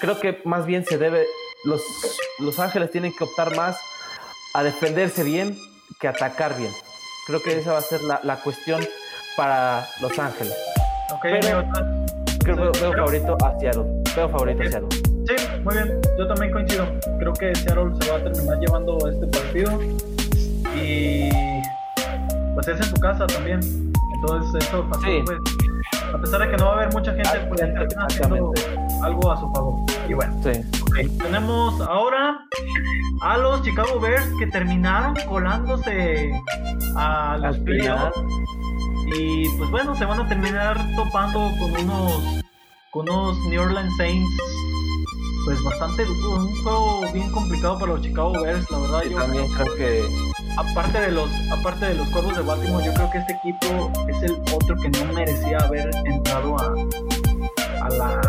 [0.00, 1.24] Creo que más bien se debe,
[1.64, 1.82] los,
[2.38, 3.78] los Ángeles tienen que optar más
[4.54, 5.56] a defenderse bien
[6.00, 6.72] que atacar bien.
[7.26, 8.80] Creo que esa va a ser la, la cuestión
[9.36, 10.54] para Los Ángeles.
[11.12, 11.64] Ok, Pero-
[12.40, 13.84] creo que veo favorito a Seattle.
[14.16, 14.88] Veo favorito a Seattle.
[15.28, 16.00] Sí, muy bien.
[16.18, 16.86] Yo también coincido.
[17.18, 19.78] Creo que Seattle se va a terminar llevando este partido.
[20.74, 21.28] Y
[22.54, 23.60] pues es en su casa también.
[24.14, 25.22] Entonces eso Sí.
[25.24, 25.38] pues,
[26.14, 28.52] a pesar de que no va a haber mucha gente, pues termina haciendo
[29.02, 29.74] algo a su favor.
[30.08, 30.52] Y bueno, Sí.
[31.18, 32.38] tenemos ahora
[33.22, 36.30] a los Chicago Bears que terminaron colándose
[36.96, 38.18] a los playoffs.
[39.16, 42.42] Y pues bueno, se van a terminar topando con unos
[42.92, 44.42] con unos New Orleans Saints
[45.44, 49.52] pues bastante un juego bien complicado para los Chicago Bears, la verdad y yo también
[49.52, 50.04] creo que
[50.56, 54.22] aparte de los aparte de los Cuervos de Baltimore, yo creo que este equipo es
[54.22, 56.74] el otro que no merecía haber entrado a,
[57.84, 58.20] a la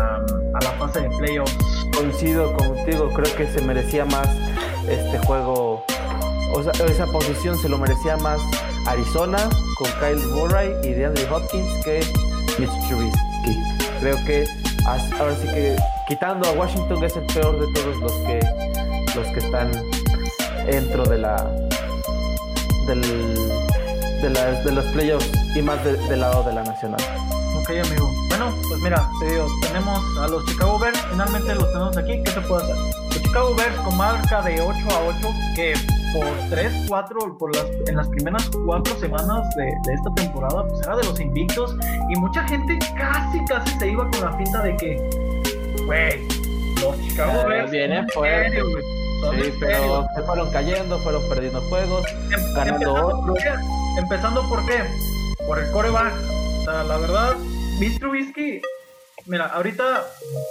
[0.54, 1.86] a la fase de playoffs.
[1.96, 4.28] coincido contigo, creo que se merecía más
[4.88, 5.61] este juego,
[6.52, 8.40] o sea, esa posición se lo merecía más
[8.86, 9.38] Arizona
[9.76, 12.00] con Kyle Murray y DeAndre Hopkins que
[12.58, 13.58] Mitch Trubisky.
[14.00, 14.44] Creo que
[15.18, 15.76] ahora sí que
[16.08, 18.40] quitando a Washington es el peor de todos los que
[19.14, 19.70] los que están
[20.66, 21.36] dentro de la
[22.86, 23.02] del,
[24.64, 27.00] de los playoffs y más de- del lado de la nacional.
[27.60, 28.10] Ok, amigo.
[28.28, 32.22] Bueno, pues mira, te digo, tenemos a los Chicago Bears, finalmente los tenemos aquí.
[32.24, 32.76] ¿Qué se puede hacer?
[32.76, 35.74] Los Chicago Bears con marca de 8 a 8, que
[36.12, 40.80] por 3, 4, por las, en las primeras 4 semanas de, de esta temporada, pues
[40.82, 41.74] era de los invictos.
[42.10, 45.10] Y mucha gente casi, casi se iba con la finta de que,
[45.86, 46.28] güey,
[46.82, 47.70] los Chicago Bears.
[47.70, 48.48] viene son en fuerte.
[48.50, 48.82] serio, güey,
[49.20, 53.38] son Sí, pero se fueron cayendo, fueron perdiendo juegos, Em- ganando otros.
[53.98, 54.80] empezando por qué,
[55.46, 56.12] por el coreback.
[56.60, 57.34] O sea, la verdad,
[57.78, 58.60] Mitch Trubisky,
[59.26, 59.84] mira, ahorita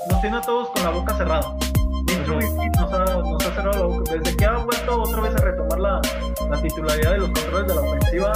[0.10, 1.54] nos tiene a todos con la boca cerrada.
[2.08, 2.61] Mitch Trubisky
[4.10, 6.02] Desde que ha vuelto otra vez a retomar la,
[6.50, 8.34] la titularidad de los controles de la ofensiva,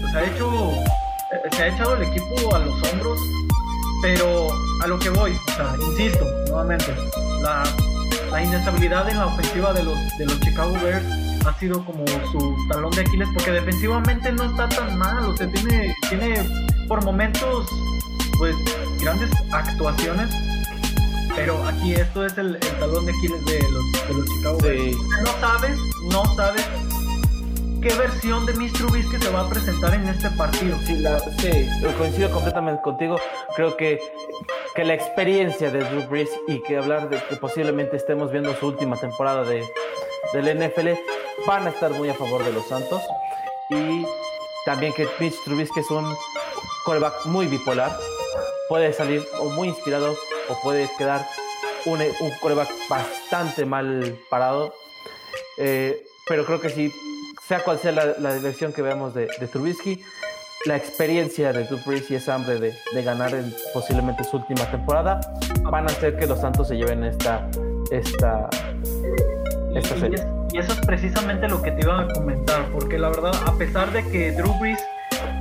[0.00, 0.72] pues ha hecho,
[1.56, 3.18] se ha echado el equipo a los hombros.
[4.02, 4.48] Pero
[4.82, 5.38] a lo que voy,
[5.88, 6.92] insisto, nuevamente,
[7.40, 7.62] la,
[8.32, 11.04] la inestabilidad en la ofensiva de los, de los Chicago Bears
[11.46, 15.46] ha sido como su talón de Aquiles porque defensivamente no está tan mal, o sea,
[15.48, 16.34] tiene, tiene
[16.88, 17.68] por momentos
[18.38, 18.56] pues
[19.00, 20.34] grandes actuaciones,
[21.36, 24.82] pero aquí esto es el, el talón de Aquiles de los, de los Chicago Bears.
[24.82, 24.96] Sí.
[25.22, 25.78] No sabes,
[26.10, 26.66] no sabes
[27.82, 30.78] qué versión de Mitch Trubisky se va a presentar en este partido.
[30.86, 31.50] Sí, la- sí,
[31.98, 33.16] coincido completamente contigo.
[33.56, 34.00] Creo que,
[34.74, 38.66] que la experiencia de Drew Brees y que hablar de que posiblemente estemos viendo su
[38.68, 39.64] última temporada de,
[40.32, 40.90] del NFL
[41.46, 43.02] van a estar muy a favor de los Santos.
[43.70, 44.06] Y
[44.64, 46.04] también que Mitch Trubisky es un
[46.84, 47.98] quarterback muy bipolar.
[48.68, 50.14] Puede salir o muy inspirado
[50.48, 51.26] o puede quedar
[51.86, 54.74] un, un quarterback bastante mal parado.
[55.58, 56.92] Eh, pero creo que sí,
[57.46, 60.02] sea cual sea la, la dirección que veamos de, de Trubisky,
[60.64, 64.64] la experiencia de Drew Brees y esa hambre de, de ganar en posiblemente su última
[64.70, 65.20] temporada
[65.62, 67.48] van a hacer que los Santos se lleven esta,
[67.90, 68.48] esta,
[69.74, 70.14] esta Y, serie.
[70.18, 73.52] es- y eso es precisamente lo que te iba a comentar, porque la verdad, a
[73.56, 74.78] pesar de que Drew Brees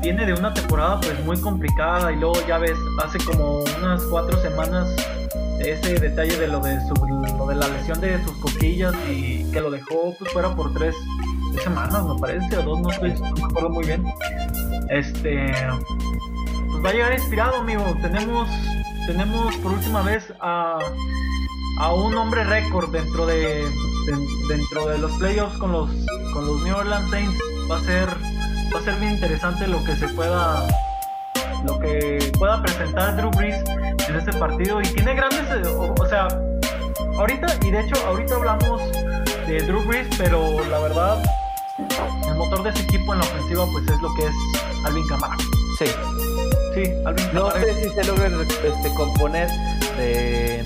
[0.02, 4.40] viene de una temporada pues muy complicada y luego ya ves, hace como unas cuatro
[4.42, 4.90] semanas
[5.60, 6.94] ese detalle de lo de su,
[7.38, 10.96] lo de la lesión de sus coquillas y que lo dejó pues fuera por tres,
[11.64, 14.04] semanas me parece, o dos, no estoy, no me acuerdo muy bien.
[14.90, 15.54] Este
[16.72, 17.84] pues va a llegar inspirado, amigo.
[18.02, 18.48] Tenemos,
[19.06, 20.80] tenemos por última vez a
[21.80, 25.90] a un hombre récord dentro de, de- dentro de los playoffs con los
[26.34, 27.38] con los New Orleans Saints
[27.70, 28.08] va a ser
[28.74, 30.68] va a ser bien interesante lo que se pueda
[31.66, 33.64] lo que pueda presentar Drew Brees
[34.08, 36.28] en este partido y tiene grandes eh, o, o sea
[37.18, 38.82] ahorita y de hecho ahorita hablamos
[39.48, 41.24] de Drew Brees pero la verdad
[42.28, 45.38] el motor de ese equipo en la ofensiva pues es lo que es Alvin Kamara
[45.78, 45.86] Sí.
[46.74, 49.50] sí Alvin No Kamara sé si se logren este, componer
[49.98, 50.64] de,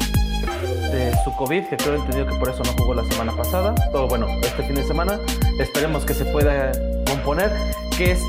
[0.92, 4.08] de su COVID, que creo entendido que por eso no jugó la semana pasada, o
[4.08, 5.20] bueno, este fin de semana.
[5.60, 6.72] Esperemos que se pueda
[7.08, 7.52] componer,
[7.98, 8.20] que es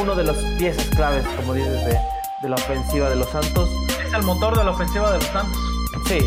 [0.00, 1.98] uno de los piezas claves, como dices, de,
[2.42, 3.68] de la ofensiva de los Santos.
[4.06, 5.58] es el motor de la ofensiva de los Santos
[6.06, 6.18] Sí,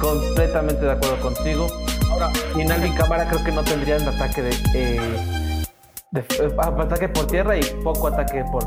[0.00, 1.66] completamente de acuerdo contigo.
[2.10, 5.64] ahora Sin Alvin Cámara creo que no tendrían ataque de, eh,
[6.12, 8.64] de- eh, ataque por tierra y poco ataque por,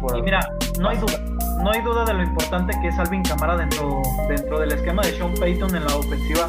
[0.00, 0.40] por Y mira,
[0.80, 1.18] no hay duda,
[1.62, 5.16] no hay duda de lo importante que es Alvin Camara dentro, dentro del esquema de
[5.16, 6.48] Sean Payton en la ofensiva,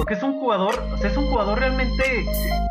[0.00, 2.24] porque es un jugador, o sea, es un jugador realmente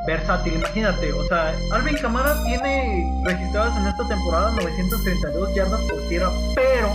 [0.07, 6.31] versátil, imagínate, o sea, Alvin Camara tiene registradas en esta temporada 932 yardas por tierra,
[6.55, 6.89] pero,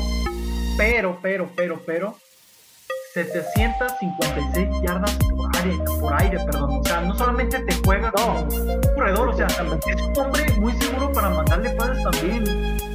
[0.76, 2.16] pero, pero, pero, pero,
[3.12, 8.24] 756 yardas por aire, por aire, perdón, o sea, no solamente te juega No.
[8.24, 12.93] como un corredor, o sea, es un hombre muy seguro para mandarle pases también.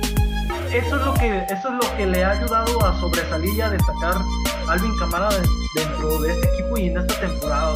[0.74, 3.70] Eso es lo que eso es lo que le ha ayudado a sobresalir y a
[3.70, 4.15] destacar
[4.67, 7.74] a Alvin Camara de- dentro de este equipo y en esta temporada.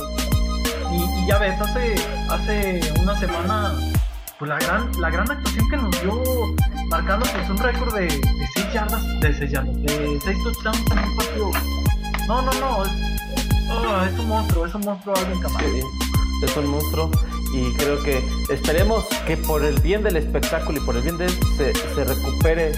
[0.91, 1.95] Y, ya ves, hace,
[2.29, 3.73] hace una semana,
[4.37, 6.21] pues la gran, la gran actuación que nos dio
[6.89, 10.99] marcando pues un récord de, de 6 yardas, de 6 yardas, de 6 touchdowns en
[10.99, 11.51] un partido.
[12.27, 12.91] No, no, no, es,
[13.71, 15.65] oh, es un monstruo, es un monstruo Alvin Camara.
[15.65, 15.81] Sí,
[16.43, 17.09] es un monstruo
[17.53, 21.25] y creo que esperemos que por el bien del espectáculo y por el bien de
[21.25, 22.71] él se, se recupere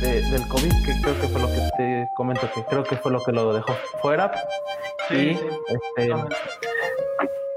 [0.00, 3.10] de- del COVID, que creo que fue lo que te comento, que creo que fue
[3.12, 4.30] lo que lo dejó fuera.
[5.08, 5.40] Sí, y, sí.
[5.96, 6.12] este,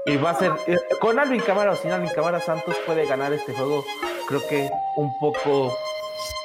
[0.06, 3.32] y va a ser, eh, con Alvin Cámara o sin Alvin Cámara, Santos puede ganar
[3.32, 3.84] este juego,
[4.28, 5.76] creo que un poco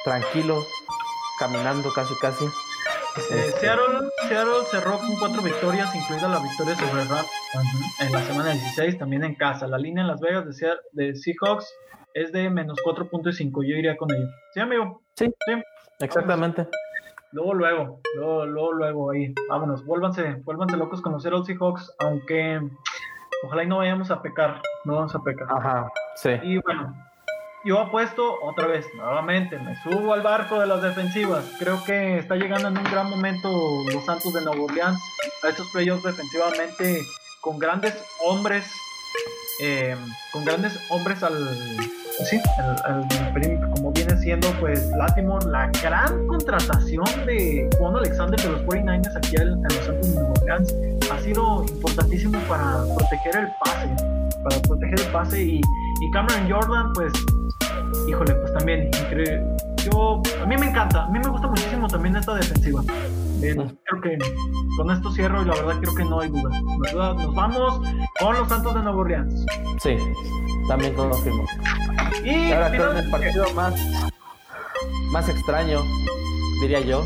[0.04, 0.64] tranquilo,
[1.40, 2.44] caminando casi casi.
[3.18, 7.28] Eh, Este, Seattle, Seattle cerró con cuatro victorias, incluida la victoria sobre Rams
[8.00, 9.66] en la semana 16, también en casa.
[9.66, 11.72] La línea en Las Vegas de, Sea- de Seahawks
[12.14, 13.62] es de menos 4.5.
[13.66, 14.26] Yo iría con ello.
[14.54, 15.02] Sí, amigo.
[15.16, 15.32] Sí.
[16.00, 16.68] Exactamente.
[17.32, 19.34] Luego, luego, luego, luego, luego, ahí.
[19.48, 22.60] Vámonos, vuélvanse, vuélvanse locos con los Seattle Seahawks, aunque
[23.44, 24.62] ojalá y no vayamos a pecar.
[24.84, 25.46] No vamos a pecar.
[25.50, 26.30] Ajá, sí.
[26.42, 26.94] Y bueno,
[27.64, 31.44] yo apuesto otra vez, nuevamente, me subo al barco de las defensivas.
[31.58, 33.48] Creo que está llegando en un gran momento
[33.92, 35.00] los Santos de Nueva Orleans
[35.42, 37.02] a estos playoffs defensivamente
[37.40, 37.94] con grandes
[38.24, 38.70] hombres,
[39.62, 39.96] eh,
[40.32, 41.36] con grandes hombres al,
[42.24, 42.40] sí,
[42.84, 43.06] al,
[43.74, 49.36] como viene siendo pues Latimore, la gran contratación de Juan Alexander de los 49ers aquí
[49.36, 50.74] en, en los Santos de Nueva Orleans
[51.10, 53.88] ha sido importantísimo para proteger el pase,
[54.42, 55.60] para proteger el pase y,
[56.00, 57.12] y Cameron Jordan pues
[58.08, 59.42] híjole, pues también increíble.
[59.90, 62.82] Yo, a mí me encanta, a mí me gusta muchísimo también esta defensiva.
[63.40, 64.18] Bien, creo que
[64.76, 66.50] con esto cierro y la verdad creo que no hay duda.
[66.92, 67.80] Nos, nos vamos
[68.20, 69.46] con los Santos de Nueva Orleans.
[69.80, 69.96] Sí,
[70.68, 71.44] también confirmo.
[72.24, 73.74] Y Ahora que finalmente- el partido más,
[75.12, 75.82] más extraño,
[76.60, 77.04] diría yo.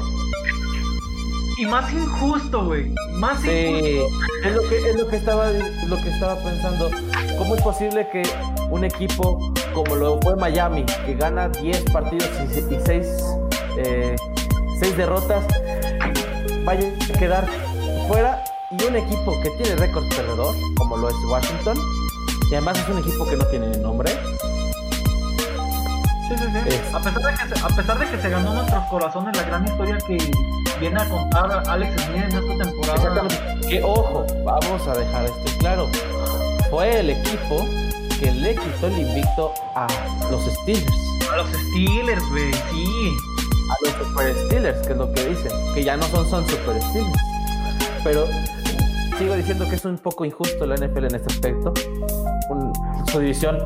[1.58, 2.94] y más injusto, güey.
[3.14, 4.08] Más injusto.
[4.44, 6.90] Es lo que, es lo que estaba lo que estaba pensando.
[7.38, 8.22] ¿Cómo es posible que
[8.70, 12.78] un equipo como lo fue Miami, que gana 10 partidos y
[14.78, 15.44] 6 derrotas,
[16.64, 17.46] vaya a quedar
[18.08, 18.42] fuera?
[18.70, 21.76] Y un equipo que tiene récord perdedor, como lo es Washington,
[22.50, 24.10] y además es un equipo que no tiene nombre.
[26.28, 26.58] Sí, sí, sí.
[26.68, 29.42] Es- A, pesar de que se, a pesar de que se ganó nuestros corazones la
[29.42, 30.16] gran historia que
[30.80, 32.94] viene a contar Alex Smith en esta temporada.
[32.96, 33.68] Exactamente.
[33.68, 35.88] Que ojo, vamos a dejar esto claro.
[36.70, 37.66] Fue el equipo
[38.22, 39.86] que le quitó el invicto a
[40.30, 40.96] los Steelers.
[41.32, 43.12] A los Steelers, güey, sí.
[43.70, 46.80] a los Super Steelers, que es lo que dicen, que ya no son, son Super
[46.82, 47.12] Steelers.
[48.04, 48.26] Pero
[49.18, 51.72] sigo diciendo que es un poco injusto la NFL en este aspecto.
[52.50, 52.72] Un-
[53.10, 53.58] su división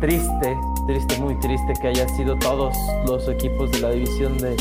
[0.00, 0.56] triste,
[0.86, 2.74] triste, muy triste que haya sido todos
[3.06, 4.56] los equipos de la división de,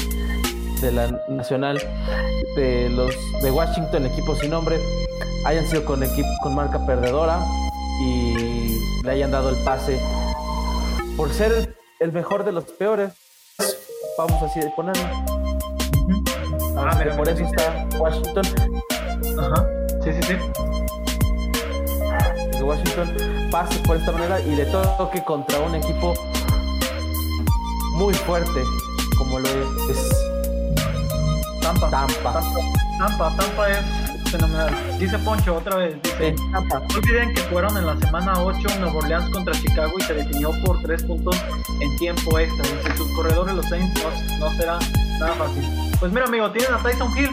[0.81, 1.77] de la nacional
[2.55, 4.77] de los de Washington, equipos sin nombre,
[5.45, 7.39] hayan sido con equipo con marca perdedora
[7.99, 9.99] y le hayan dado el pase
[11.17, 13.13] por ser el mejor de los peores.
[14.17, 15.03] Vamos así de ponerlo.
[16.77, 18.45] Ah, mira, por eso está Washington.
[19.39, 19.67] Ajá.
[20.03, 20.35] Sí, sí, sí.
[22.51, 23.15] Que Washington
[23.51, 26.13] pase por esta manera y le toque contra un equipo
[27.93, 28.61] muy fuerte
[29.17, 29.49] como lo
[29.89, 30.09] es
[31.61, 31.89] Tampa.
[31.89, 32.41] Tampa.
[32.97, 34.73] Tampa, Tampa es fenomenal.
[34.99, 36.59] Dice Poncho otra vez, dice, Sí, no
[36.97, 40.81] olviden que fueron en la semana 8 Nueva Orleans contra Chicago y se definió por
[40.81, 41.35] 3 puntos
[41.81, 42.63] en tiempo extra.
[42.63, 44.79] Dice, sus corredores los Saints no, no será
[45.19, 45.63] nada fácil.
[45.99, 47.29] Pues mira amigo, tienen a Tyson Hill.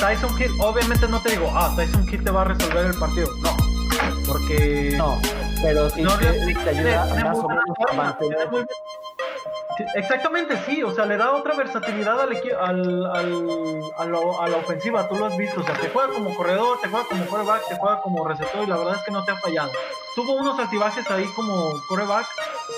[0.00, 3.28] Tyson Hill, obviamente no te digo, ah, Tyson Hill te va a resolver el partido.
[3.42, 3.56] No,
[4.26, 4.94] porque...
[4.96, 5.18] No,
[5.62, 7.38] pero sí No, te, te ayuda menos
[7.90, 8.48] a mantener.
[9.94, 15.16] Exactamente, sí, o sea, le da otra versatilidad al, al, al- a, la ofensiva, tú
[15.16, 18.00] lo has visto, o sea, te juega como corredor, te juega como quarterback, te juega
[18.02, 19.70] como receptor y la verdad es que no te ha fallado.
[20.14, 22.26] Tuvo unos altibajes ahí como quarterback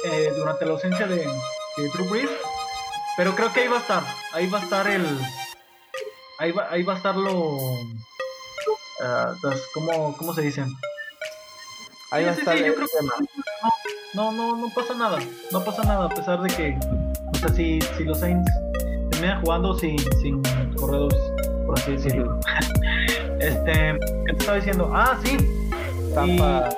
[0.05, 1.91] eh, durante la ausencia de, de
[3.17, 4.03] pero creo que ahí va a estar,
[4.33, 5.07] ahí va a estar el...
[6.39, 7.59] Ahí va, ahí va a estar lo...
[9.73, 10.69] ¿cómo, ¿Cómo se dicen?
[12.11, 13.13] Ahí Sí, va a estar el tema.
[14.15, 15.19] no, no, no pasa nada.
[15.53, 16.79] No pasa nada, a pesar de que,
[17.33, 18.51] o sea, si, si los Saints
[19.11, 20.43] terminan jugando sin, sin
[20.77, 21.19] corredores,
[21.67, 22.39] por así decirlo.
[23.41, 24.91] este, ¿qué te estaba diciendo?
[24.95, 25.37] Ah, sí.
[26.15, 26.69] Tampa.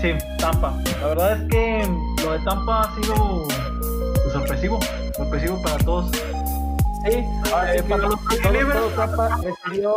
[0.00, 0.74] Sí, Tampa.
[1.00, 1.88] La verdad es que
[2.24, 4.78] lo de Tampa ha sido pues, sorpresivo,
[5.16, 6.10] sorpresivo para todos.
[7.06, 9.96] Sí, ahora Eh, para los todo Tampa recibió,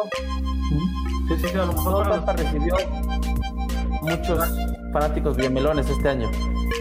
[1.30, 2.76] Sí, sí, sí, a lo mejor para los- Tampa recibió
[4.08, 4.40] muchos
[4.94, 6.30] fanáticos biemelones este año.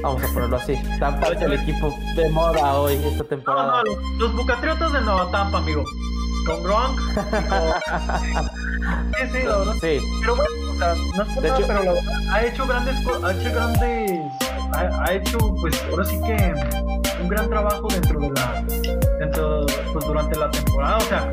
[0.03, 0.75] Vamos a ponerlo así.
[0.99, 3.83] Tampa es el equipo de moda hoy, esta temporada.
[3.83, 5.85] no, los, los Bucatriotas de Nueva Tampa, amigo.
[6.47, 6.99] Con Gronk.
[7.15, 8.51] con-
[9.17, 9.73] Sí, sí, la verdad.
[9.81, 12.45] Sí, Pero bueno, o sea, no es por De nada, hecho- pero la verdad, ha
[12.45, 14.21] hecho grandes, ha hecho grandes,
[14.75, 16.55] ha, ha hecho, pues, ahora sí que
[17.21, 18.63] un gran trabajo dentro de la,
[19.19, 21.31] dentro, pues, durante la temporada, o sea,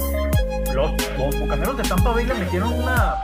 [0.74, 3.16] los, los bucaneros de Tampa Bay le metieron una,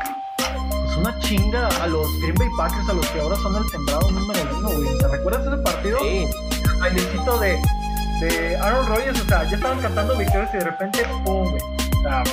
[0.99, 4.39] una chinga a los Green Bay Packers, a los que ahora son el sembrado número
[4.57, 5.99] uno, güey, ¿te recuerdas ese partido?
[5.99, 6.25] sí.
[6.63, 7.59] El bailecito de,
[8.21, 12.01] de Aaron Rodgers, o sea, ya estaban cantando victorias y de repente, pum, güey, o
[12.01, 12.23] sea,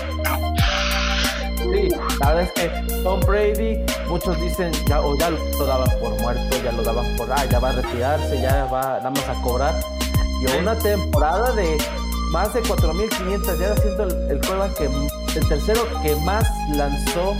[1.58, 1.88] Sí,
[2.20, 6.56] la verdad es que Tom Brady, muchos dicen, ya, o ya lo daban por muerto,
[6.62, 9.74] ya lo daban por, ah, ya va a retirarse, ya va nada más a cobrar.
[10.42, 10.56] Y Sí.
[10.60, 11.76] una temporada de
[12.30, 14.40] más de 4.500 yardas, siendo el, el
[14.76, 17.34] que, el tercero que más lanzó,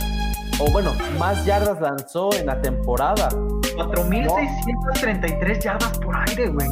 [0.59, 3.27] o bueno, más yardas lanzó en la temporada.
[3.29, 6.67] 4.633 yardas por aire, güey.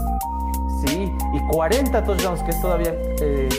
[0.86, 3.50] Sí, y 40 touchdowns, que es todavía eh,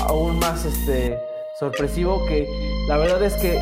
[0.00, 1.18] aún más este,
[1.58, 2.46] sorpresivo, que
[2.88, 3.60] la verdad es que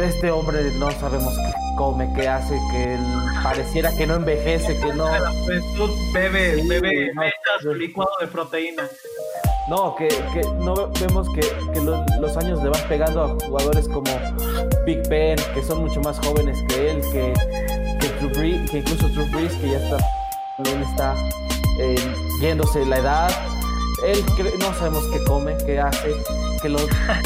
[0.00, 3.00] este hombre no sabemos qué come, qué hace, que él
[3.42, 5.06] pareciera que no envejece, que no...
[5.44, 7.22] Juventud bebe, Sí, bebe, no,
[7.74, 8.88] licuado de proteína.
[9.68, 11.40] No, que, que no ve- vemos que,
[11.72, 14.10] que lo- los años le van pegando a jugadores como
[14.84, 17.32] Big Ben, que son mucho más jóvenes que él, que,
[18.00, 19.98] que, Drew Brees- que incluso Drew Brees, que ya está,
[20.56, 21.14] también está
[21.80, 21.96] eh,
[22.40, 23.30] yéndose la edad.
[24.04, 24.24] Él
[24.58, 26.10] no sabemos qué come, qué hace,
[26.60, 26.78] que lo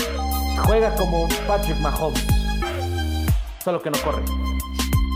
[0.66, 2.22] juega como Patrick Mahomes,
[3.64, 4.22] solo que no corre.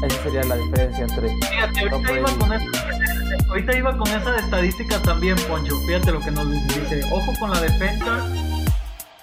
[0.03, 4.37] Esa sería la diferencia entre Fíjate, Tom ahorita iba, con esa, ahorita iba con esa
[4.37, 5.77] estadística también, Poncho.
[5.87, 7.03] Fíjate lo que nos dice.
[7.13, 8.27] Ojo con la defensa.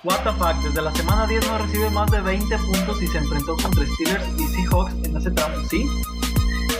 [0.03, 3.17] What the fuck, desde la semana 10 no recibe más de 20 puntos y se
[3.17, 5.55] enfrentó contra Steelers y Seahawks en ese tramo.
[5.69, 5.85] ¿Sí?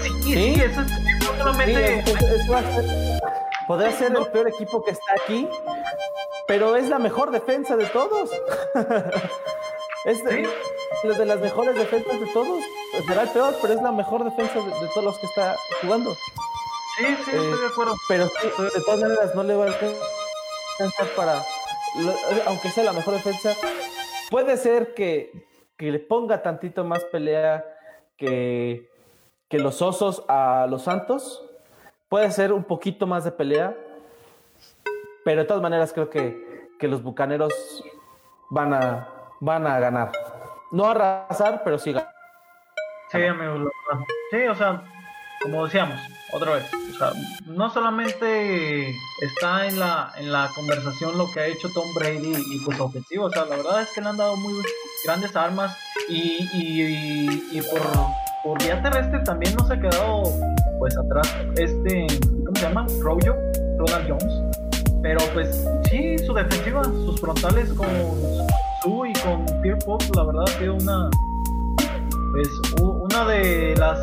[0.03, 0.61] Sí, sí, ¿Sí?
[0.61, 0.91] eso es
[1.65, 1.73] Sí,
[3.67, 5.47] podría ser el peor equipo que está aquí,
[6.47, 8.29] pero es la mejor defensa de todos.
[10.05, 10.47] es de,
[11.01, 11.07] Sí.
[11.07, 12.63] de las mejores defensas de todos.
[13.05, 16.13] Será el peor, pero es la mejor defensa de, de todos los que está jugando.
[16.97, 17.95] Sí, sí, estoy Eh, de acuerdo.
[18.07, 21.43] Pero sí, de todas maneras no le va a alcanzar para,
[22.47, 23.53] aunque sea la mejor defensa,
[24.31, 27.63] puede ser que, que le ponga tantito más pelea
[28.17, 28.89] que,
[29.47, 31.43] que los osos a los Santos.
[32.09, 33.75] Puede ser un poquito más de pelea,
[35.23, 37.53] pero de todas maneras creo que, que los Bucaneros
[38.49, 39.07] van a,
[39.39, 40.11] van a ganar.
[40.71, 42.16] No arrasar, pero sí ganar.
[43.11, 43.69] Sí, amigo.
[44.31, 44.83] Sí, o sea,
[45.41, 45.99] como decíamos,
[46.33, 47.11] otra vez, o sea,
[47.45, 48.89] no solamente
[49.21, 53.25] está en la, en la conversación lo que ha hecho Tom Brady y pues ofensivo,
[53.25, 54.53] o sea, la verdad es que le han dado muy
[55.05, 55.75] grandes armas
[56.09, 57.81] y, y, y- y por,
[58.43, 60.23] por vía terrestre también no se ha quedado
[60.79, 62.07] pues atrás este,
[62.45, 62.85] ¿cómo se llama?
[63.01, 63.35] Rojo,
[63.77, 64.33] Ronald Jones.
[65.01, 67.87] Pero pues sí, su defensiva, sus frontales con
[68.81, 71.09] Su y con Pierre Pop, la verdad ha sido una
[72.31, 72.49] pues
[72.81, 73.99] u- una de las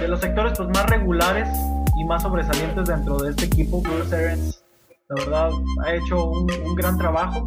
[0.00, 1.48] de los sectores pues más regulares
[1.96, 4.60] y más sobresalientes dentro de este equipo Bruce Arians
[5.08, 5.50] la verdad
[5.84, 7.44] ha hecho un, un gran trabajo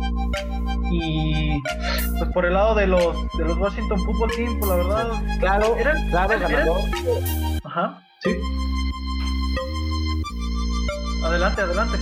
[0.91, 1.59] y
[2.19, 5.07] pues por el lado de los de los Washington Football Team pues la verdad
[5.39, 6.79] Claro, Eran- claro, eran- ganador.
[7.63, 8.35] ajá sí
[11.23, 11.97] adelante adelante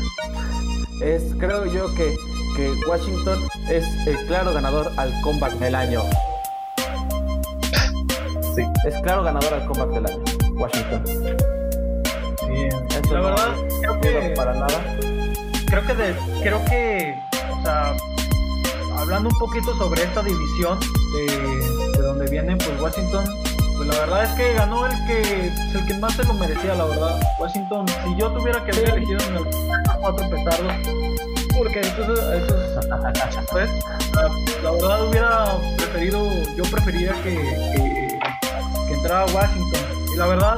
[1.01, 2.15] Es, creo yo que,
[2.55, 6.01] que Washington es el claro ganador al comeback del año.
[8.55, 8.63] Sí.
[8.87, 10.23] Es claro ganador al comeback del año.
[10.55, 11.03] Washington.
[11.05, 14.97] sí Eso la no verdad creo que para nada.
[15.67, 17.93] creo que de- creo que o sea
[18.97, 20.79] hablando un poquito sobre esta división
[21.13, 21.25] de,
[21.97, 23.25] de donde viene pues Washington
[23.75, 26.85] pues la verdad es que ganó el que el que más se lo merecía la
[26.85, 29.43] verdad Washington si yo tuviera que haber elegido en el
[29.99, 30.73] cuatro petardos
[31.57, 33.69] porque eso es, eso es- pues,
[34.13, 34.29] la,
[34.63, 35.45] la verdad hubiera
[35.77, 36.19] preferido
[36.55, 37.33] yo preferiría que,
[37.75, 38.04] que,
[39.05, 39.81] entrara Washington
[40.13, 40.57] y la verdad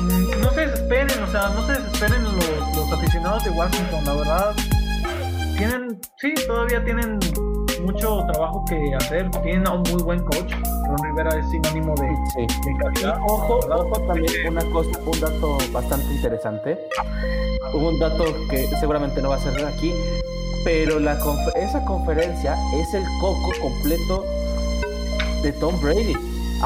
[0.00, 4.12] Mm, no se desesperen, o sea, no se desesperen los, los aficionados de Washington, la
[4.12, 4.54] verdad.
[5.56, 7.18] Tienen, sí, todavía tienen
[7.82, 10.52] mucho trabajo que hacer, tienen a un muy buen coach.
[10.88, 12.40] Ron Rivera es sinónimo de, Sí.
[12.66, 13.18] de Y calidad.
[13.26, 13.78] ojo, ¿verdad?
[13.80, 16.78] ojo también una cosa, un dato bastante interesante.
[17.72, 19.90] Un dato que seguramente no va a ser aquí,
[20.64, 24.26] pero la conf- esa conferencia es el coco completo
[25.42, 26.14] de Tom Brady.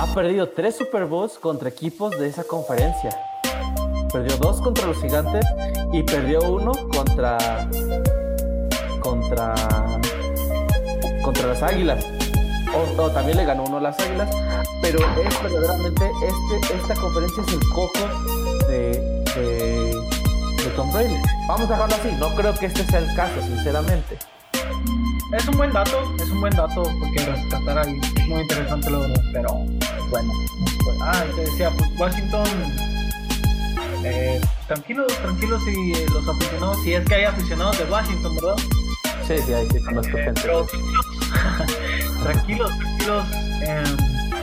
[0.01, 3.11] Ha perdido tres Super Bowls contra equipos de esa conferencia.
[4.13, 5.45] Perdió dos contra los gigantes
[5.93, 7.69] y perdió uno contra
[9.01, 9.57] contra
[11.21, 12.07] contra las águilas.
[12.97, 14.31] o, también le ganó uno a las Águilas,
[14.81, 21.17] pero es verdaderamente este, esta conferencia es el coco de, de, de Tom Brady.
[21.49, 24.17] Vamos a dejarlo así, no creo que este sea el caso, sinceramente.
[25.33, 29.01] Es un buen dato, es un buen dato porque rescatar ahí es muy interesante lo
[29.01, 29.49] verdad, pero
[30.11, 30.33] bueno.
[30.85, 32.47] pues, ah, te decía, pues Washington,
[34.05, 38.57] eh, tranquilos, tranquilos y eh, los aficionados, si es que hay aficionados de Washington, ¿verdad?
[39.27, 40.41] Sí, sí, ahí sí conozco gente.
[40.41, 40.67] Pero
[42.23, 43.27] tranquilos, tranquilos
[43.63, 43.97] em,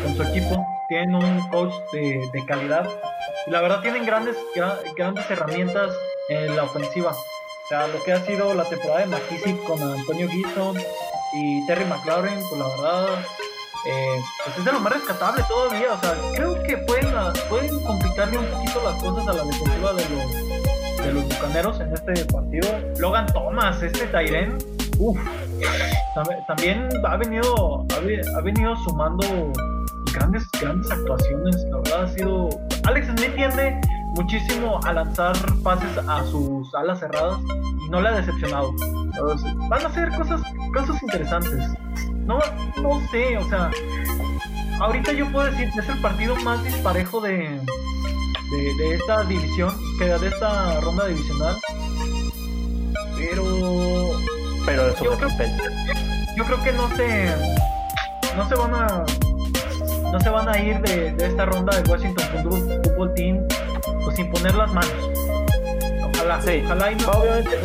[0.04, 2.88] con su equipo, tienen un coach de, de calidad
[3.48, 5.92] y la verdad tienen grandes, gra- grandes herramientas
[6.30, 7.12] en la ofensiva.
[7.66, 10.78] O sea, lo que ha sido la temporada de McKissick con Antonio Gibson
[11.34, 13.08] y Terry McLaurin, pues la verdad,
[13.90, 15.94] eh, pues es de lo más rescatable todavía.
[15.94, 19.94] O sea, creo que pueden, ah, pueden complicarle un poquito las cosas a la defensiva
[19.94, 22.70] de los, de los bucaneros en este partido.
[23.00, 24.58] Logan Thomas, este Tyren,
[25.00, 25.18] uff,
[26.48, 29.52] también ha venido, ha, ve- ha venido sumando
[30.14, 31.56] grandes, grandes actuaciones.
[31.72, 32.50] La verdad ha sido.
[32.86, 33.82] Alex Smith tiende
[34.16, 37.38] muchísimo a lanzar pases a sus alas cerradas
[37.86, 38.72] y no le ha decepcionado.
[39.04, 40.42] Entonces, van a ser cosas,
[40.74, 41.70] cosas interesantes.
[42.26, 42.40] No,
[42.82, 43.70] no sé, o sea,
[44.80, 47.38] ahorita yo puedo decir que es el partido más disparejo de,
[48.52, 51.56] de, de esta división, que de esta ronda divisional.
[53.16, 53.44] Pero
[54.66, 55.30] Pero eso Yo creo-
[56.38, 57.34] yo creo que no se
[58.36, 59.06] no se van a
[60.12, 62.26] no se van a ir de, de esta ronda de Washington
[62.84, 63.48] Football Team
[64.06, 64.94] pues sin poner las manos
[66.26, 67.58] ojalá Sí, ojalá y no obviamente.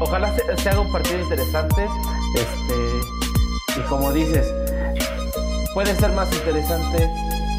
[0.00, 1.86] Ojalá se, se haga un partido interesante.
[2.34, 4.52] Este, y como dices,
[5.74, 7.08] puede ser más interesante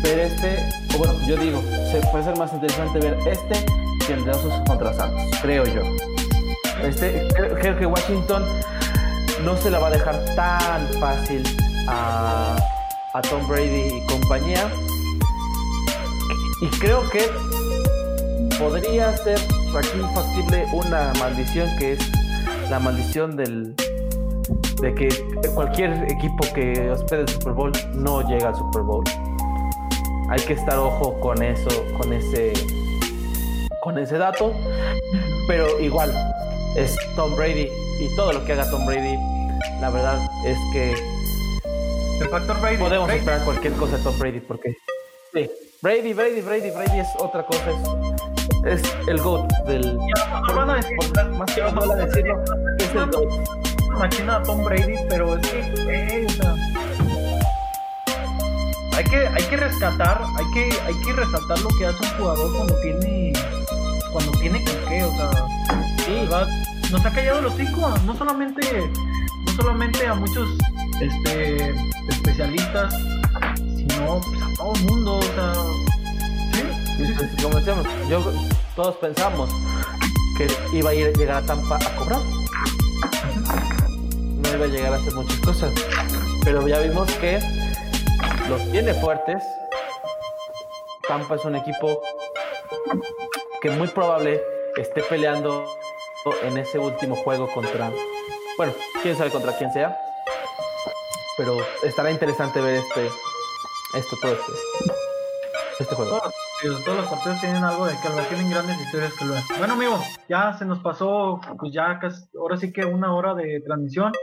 [0.03, 0.57] ver este,
[0.95, 1.61] o bueno, yo digo,
[1.91, 3.65] se puede ser más interesante ver este
[4.05, 5.81] que el de Osos contra Santos, creo yo.
[6.83, 8.43] Este, creo, creo que Washington
[9.43, 11.43] no se la va a dejar tan fácil
[11.87, 12.55] a,
[13.13, 14.67] a Tom Brady y compañía.
[16.61, 17.27] Y creo que
[18.59, 19.39] podría ser
[19.75, 21.99] aquí factible una maldición que es
[22.69, 23.75] la maldición del
[24.81, 25.09] de que
[25.53, 29.03] cualquier equipo que hospede el Super Bowl no llega al Super Bowl.
[30.29, 32.53] Hay que estar ojo con eso, con ese
[33.83, 34.53] con ese dato,
[35.47, 36.13] pero igual
[36.75, 37.67] es Tom Brady
[37.99, 39.17] y todo lo que haga Tom Brady,
[39.81, 40.93] la verdad es que
[42.21, 43.19] el factor Brady podemos Brady.
[43.19, 44.75] esperar cualquier cosa de Tom Brady porque
[45.33, 45.49] sí,
[45.83, 47.71] Brady, Brady, Brady, Brady es otra cosa,
[48.67, 50.95] es, es el GOAT del mejor van a decir
[51.39, 52.43] más que van a decirlo,
[52.77, 53.97] es el GOAT.
[53.97, 55.57] machina a Tom Brady pero es que
[55.89, 56.55] eh, o sea,
[58.95, 62.55] hay que hay que rescatar hay que hay que resaltar lo que hace un jugador
[62.55, 63.33] cuando tiene
[64.11, 65.31] cuando tiene con qué o sea
[66.05, 66.47] sí, ¿verdad?
[66.91, 68.87] nos ha callado los hocico no solamente
[69.47, 70.47] no solamente a muchos
[71.01, 71.73] este
[72.07, 72.93] especialistas
[73.87, 75.53] sino pues, a todo el mundo o sea
[77.07, 78.21] sí, como decíamos, yo,
[78.75, 79.49] todos pensamos
[80.37, 82.19] que iba a ir, llegar a Tampa a cobrar.
[84.37, 85.73] No iba a llegar a hacer muchas cosas.
[86.43, 87.39] Pero ya vimos que
[88.49, 89.43] los tiene fuertes.
[91.07, 92.01] Tampa es un equipo
[93.61, 94.41] que muy probable
[94.77, 95.65] esté peleando
[96.43, 97.91] en ese último juego contra.
[98.57, 99.97] Bueno, quién sabe contra quién sea.
[101.37, 103.09] Pero estará interesante ver este.
[103.93, 104.51] Esto, todo este.
[105.79, 106.11] Este juego.
[106.11, 109.43] Todos todos los partidos tienen algo de que hablar, tienen grandes historias que hablar.
[109.57, 113.61] Bueno, amigos, ya se nos pasó, pues ya casi, ahora sí que una hora de
[113.65, 114.13] transmisión.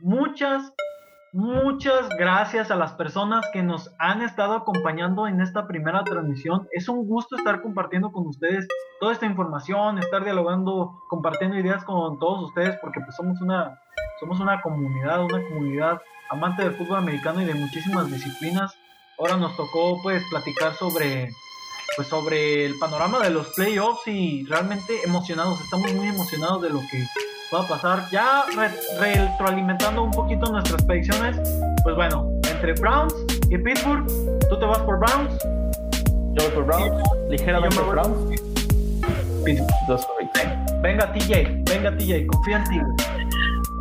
[0.00, 0.74] Muchas,
[1.32, 6.68] muchas gracias a las personas que nos han estado acompañando en esta primera transmisión.
[6.72, 8.66] Es un gusto estar compartiendo con ustedes
[9.00, 13.80] toda esta información, estar dialogando, compartiendo ideas con todos ustedes, porque pues somos una,
[14.20, 18.76] somos una comunidad, una comunidad amante del fútbol americano y de muchísimas disciplinas.
[19.18, 21.30] Ahora nos tocó pues platicar sobre
[21.96, 26.80] pues sobre el panorama de los playoffs y realmente emocionados, estamos muy emocionados de lo
[26.90, 27.04] que
[27.54, 28.08] va a pasar.
[28.10, 31.36] Ya re- retroalimentando un poquito nuestras predicciones,
[31.84, 33.14] pues bueno, entre Browns
[33.48, 34.04] y Pittsburgh,
[34.48, 35.30] tú te vas por Browns,
[36.32, 38.40] Yo voy por Browns, ligeramente voy- Browns.
[39.44, 39.70] Pittsburgh.
[39.86, 40.04] Dos.
[40.82, 42.80] Venga TJ, venga TJ, confía en ti.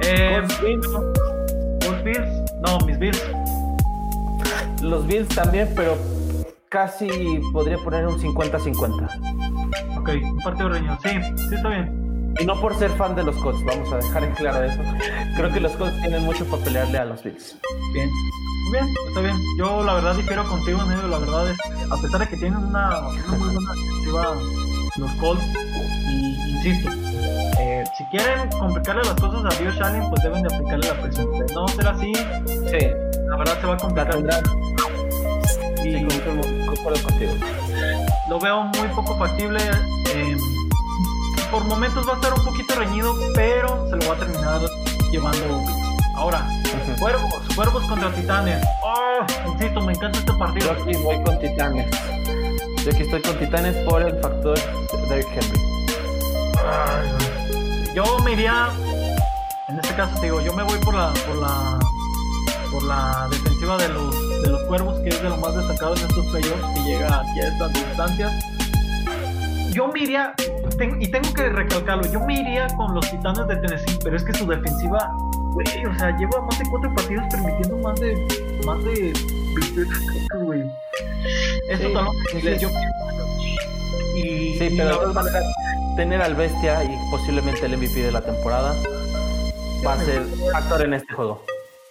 [0.04, 0.88] Eh, Colts, Bills.
[1.86, 2.52] ¿Los Bills?
[2.62, 3.22] No, mis Bills.
[4.84, 5.98] Los Bills también, pero
[6.70, 7.08] casi
[7.52, 9.98] podría poner un 50-50.
[9.98, 10.98] Ok, un partido reñido.
[11.02, 11.10] Sí,
[11.50, 12.36] sí está bien.
[12.40, 14.82] Y no por ser fan de los Colts, vamos a dejar en claro eso.
[15.36, 17.58] Creo que los Colts tienen mucho para pelearle a los Bills.
[17.94, 18.10] Bien.
[18.10, 19.38] Muy bien, está bien.
[19.58, 21.08] Yo la verdad difiero contigo, Negro.
[21.08, 21.60] La verdad es,
[21.92, 24.36] a pesar de que tienen una, una muy buena defensiva
[24.98, 25.44] los Colts,
[26.08, 26.90] y insisto,
[27.60, 31.32] eh, si quieren complicarle las cosas a Josh Allen, pues deben de aplicarle la presión.
[31.32, 32.88] De no ser así, Sí,
[33.28, 34.73] la verdad se va a complicar.
[36.00, 37.34] Sí, concuerdo- contigo.
[38.30, 39.60] lo veo muy poco factible.
[40.14, 40.38] eh,
[41.52, 44.62] por momentos va a estar un poquito reñido, pero se lo va a terminar
[45.12, 45.62] llevando.
[46.16, 46.48] Ahora.
[47.00, 48.66] Cuervos, Cuervos contra Titanes.
[48.82, 50.74] Oh, insisto, me encanta este partido.
[50.76, 51.88] Yo aquí voy con Titanes.
[52.84, 54.58] Yo aquí estoy con Titanes por el factor
[55.10, 55.62] Derrick Henry.
[57.94, 58.70] Yo me iría,
[59.68, 61.80] en este caso te digo, yo me voy por la, por la,
[62.72, 66.02] por la defensiva de los, de los Cuervos, que es de lo más destacado en
[66.02, 68.32] estos playoffs, que llega aquí a estas distancias.
[69.74, 70.34] Yo me iría,
[70.78, 74.24] ten- y tengo que recalcarlo, yo me iría con los Titanes de Tennessee, pero es
[74.24, 75.12] que su defensiva,
[75.54, 78.16] güey, o sea, lleva más de cuatro partidos permitiendo más de,
[78.66, 79.14] más de
[79.56, 80.62] 28 sacks, güey.
[81.70, 81.90] Eso
[82.32, 82.70] Sí, sí, yo
[84.16, 85.24] y, Sí, y pero la
[85.96, 88.76] tener al bestia y posiblemente el MVP de la temporada
[89.86, 91.44] va a ser factor en este juego.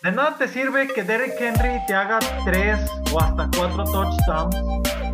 [0.02, 2.80] De nada te sirve que Derrick Henry te haga 3
[3.12, 4.56] o hasta 4 touchdowns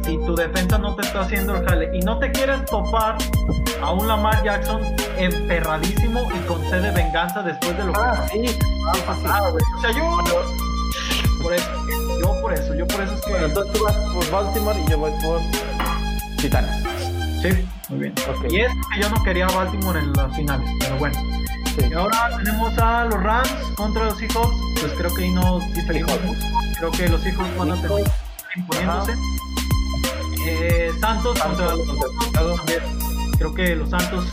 [0.06, 3.18] si tu defensa no te está haciendo el jale y no te quieres topar
[3.82, 4.80] a un Lamar Jackson
[5.18, 9.52] emperradísimo y con sed de venganza después de lo que Ah, sí, sí, ha pasado,
[9.52, 9.64] güey.
[9.76, 11.70] O sea, yo por eso,
[12.22, 14.90] yo por eso, yo por eso es que Bueno, entonces tú vas por Baltimore y
[14.90, 15.40] yo voy por
[16.38, 16.82] Titanes.
[17.42, 18.14] sí, muy bien.
[18.26, 18.50] Ok.
[18.50, 21.18] Y es que yo no quería a Baltimore en las finales, pero bueno.
[21.78, 21.86] Sí.
[21.90, 24.56] Y ahora tenemos a los Rams contra los Seahawks.
[24.80, 26.40] Pues creo que ahí no diferimos mucho.
[26.78, 28.12] Creo que los Seahawks van a terminar
[28.56, 29.14] imponiéndose.
[30.46, 32.60] Eh, Santos contra los Santos.
[33.38, 34.26] Creo que los Santos,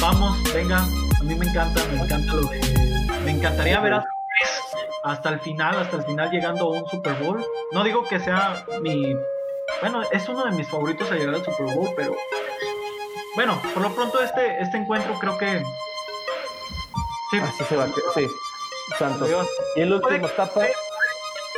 [0.00, 0.78] vamos, venga.
[0.78, 2.60] A mí me encanta, me encanta lo de.
[3.24, 4.04] Me encantaría ver a
[5.04, 7.44] hasta el final, hasta el final llegando a un Super Bowl.
[7.72, 9.14] No digo que sea mi.
[9.80, 12.14] Bueno, es uno de mis favoritos a llegar al Super Bowl, pero.
[13.34, 15.62] Bueno, por lo pronto este, este encuentro creo que.
[17.32, 17.88] Sí, Así se va.
[18.14, 18.28] Sí,
[18.98, 19.30] Santos.
[19.74, 20.66] Y el último etapa.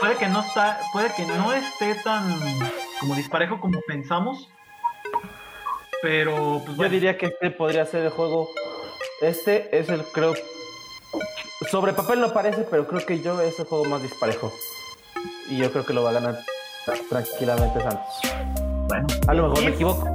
[0.00, 2.38] puede que no está, puede que no esté tan
[3.00, 4.48] como disparejo como pensamos.
[6.00, 8.50] Pero pues Yo diría que este podría ser el juego.
[9.20, 10.34] Este es el, creo.
[11.68, 14.52] Sobre papel no parece, pero creo que yo es el juego más disparejo.
[15.48, 16.38] Y yo creo que lo va a ganar
[17.10, 18.14] tranquilamente Santos.
[18.86, 19.06] bueno.
[19.26, 20.13] A lo mejor me equivoco.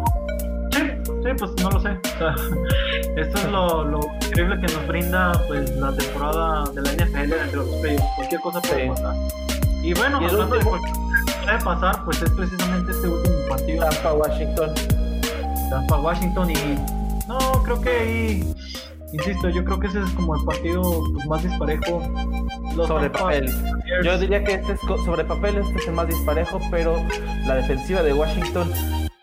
[1.24, 1.90] Sí, pues no lo sé.
[1.90, 2.36] O sea,
[3.18, 7.56] esto es lo, lo increíble que nos brinda pues la temporada de la NFL entre
[7.56, 8.06] los playoffs.
[8.16, 8.90] Cualquier cosa puede Sí.
[8.90, 9.16] pasar.
[9.84, 13.86] Y bueno, Y hablando de cualquier cosa puede pasar, pues es precisamente este último partido
[13.90, 14.70] Tampa, Washington.
[15.70, 18.56] Tampa Washington y no creo que ahí
[19.14, 20.82] insisto yo creo que ese es como el partido
[21.14, 22.02] pues, más disparejo
[22.76, 23.52] Los Sobre Tampa papel.
[24.04, 26.96] Yo diría que este es sobre papel este es el más disparejo, pero
[27.46, 28.72] la defensiva de Washington,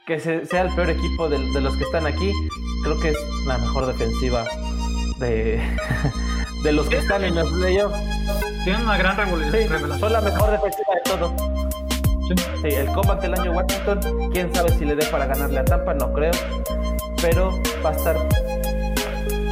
[0.07, 2.33] que se- sea el peor equipo de, de los que están aquí,
[2.85, 4.45] creo que es la mejor defensiva
[5.19, 5.61] de,
[6.63, 7.97] de los que están en los playoffs.
[8.65, 11.33] tienen una gran Sí, revelación son la mejor defensiva de todos.
[12.29, 12.35] Sí.
[12.63, 14.01] Sí, el comeback del año Washington,
[14.33, 16.33] quién sabe si le dé para ganarle a Tampa, no creo.
[17.23, 17.51] Pero
[17.85, 18.17] va a estar.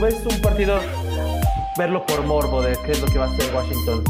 [0.01, 0.79] Pues un partido.
[1.77, 4.03] Verlo por morbo de qué es lo que va a hacer Washington.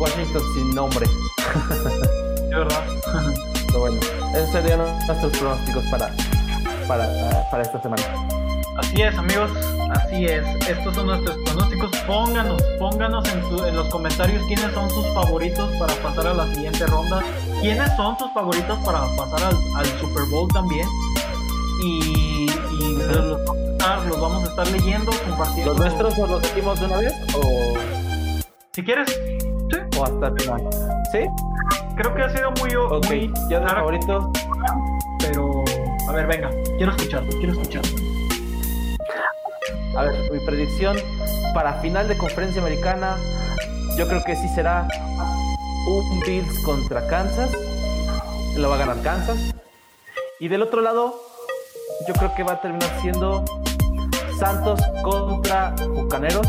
[0.00, 1.06] Washington sin nombre.
[2.50, 2.84] de verdad
[3.68, 4.00] Pero bueno,
[4.34, 6.10] esos serían nuestros pronósticos para,
[6.88, 7.06] para,
[7.50, 8.02] para esta semana.
[8.78, 9.50] Así es, amigos,
[9.90, 10.44] así es.
[10.68, 11.90] Estos son nuestros pronósticos.
[12.06, 16.46] Pónganos, pónganos en, su- en los comentarios quiénes son sus favoritos para pasar a la
[16.54, 17.22] siguiente ronda.
[17.60, 20.86] ¿Quiénes son sus favoritos para pasar al, al Super Bowl también?
[21.84, 22.46] Y,
[22.80, 25.72] y los, vamos a estar, los vamos a estar leyendo, compartiendo.
[25.72, 27.74] ¿Los nuestros nos los decimos de una vez o,
[28.72, 29.78] Si quieres, sí.
[29.98, 30.62] o hasta el final?
[31.12, 31.18] ¿Sí?
[31.98, 32.76] Creo que ha sido muy.
[32.76, 34.32] Ok, muy yo de favorito.
[35.18, 35.64] Pero,
[36.08, 37.90] a ver, venga, quiero escucharlo, quiero escucharlo.
[39.96, 40.96] A ver, mi predicción
[41.54, 43.16] para final de conferencia americana,
[43.96, 44.86] yo creo que sí será
[45.88, 47.50] un Bills contra Kansas.
[48.56, 49.52] Lo va a ganar Kansas.
[50.38, 51.20] Y del otro lado,
[52.06, 53.44] yo creo que va a terminar siendo
[54.38, 56.46] Santos contra Bucaneros.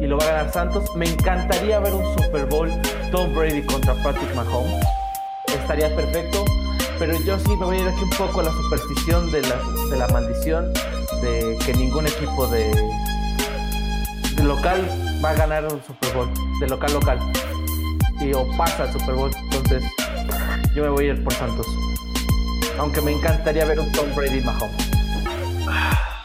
[0.00, 0.84] Y lo va a ganar Santos.
[0.96, 2.70] Me encantaría ver un Super Bowl
[3.12, 4.84] Tom Brady contra Patrick Mahomes.
[5.46, 6.44] Estaría perfecto.
[6.98, 9.56] Pero yo sí me voy a ir aquí un poco a la superstición de la,
[9.90, 10.72] de la maldición
[11.22, 12.70] de que ningún equipo de,
[14.36, 14.86] de local
[15.24, 17.18] va a ganar un Super Bowl, de local local.
[18.20, 19.30] Y o pasa al Super Bowl.
[19.34, 19.82] Entonces,
[20.74, 21.66] yo me voy a ir por Santos.
[22.78, 24.90] Aunque me encantaría ver un Tom Brady Mahomes.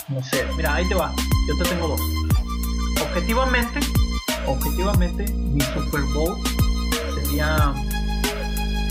[0.08, 1.14] No sé, mira, ahí te va.
[1.48, 2.25] Yo te tengo dos.
[3.02, 3.80] Objetivamente,
[4.48, 6.36] objetivamente, mi Super Bowl
[7.16, 7.74] sería.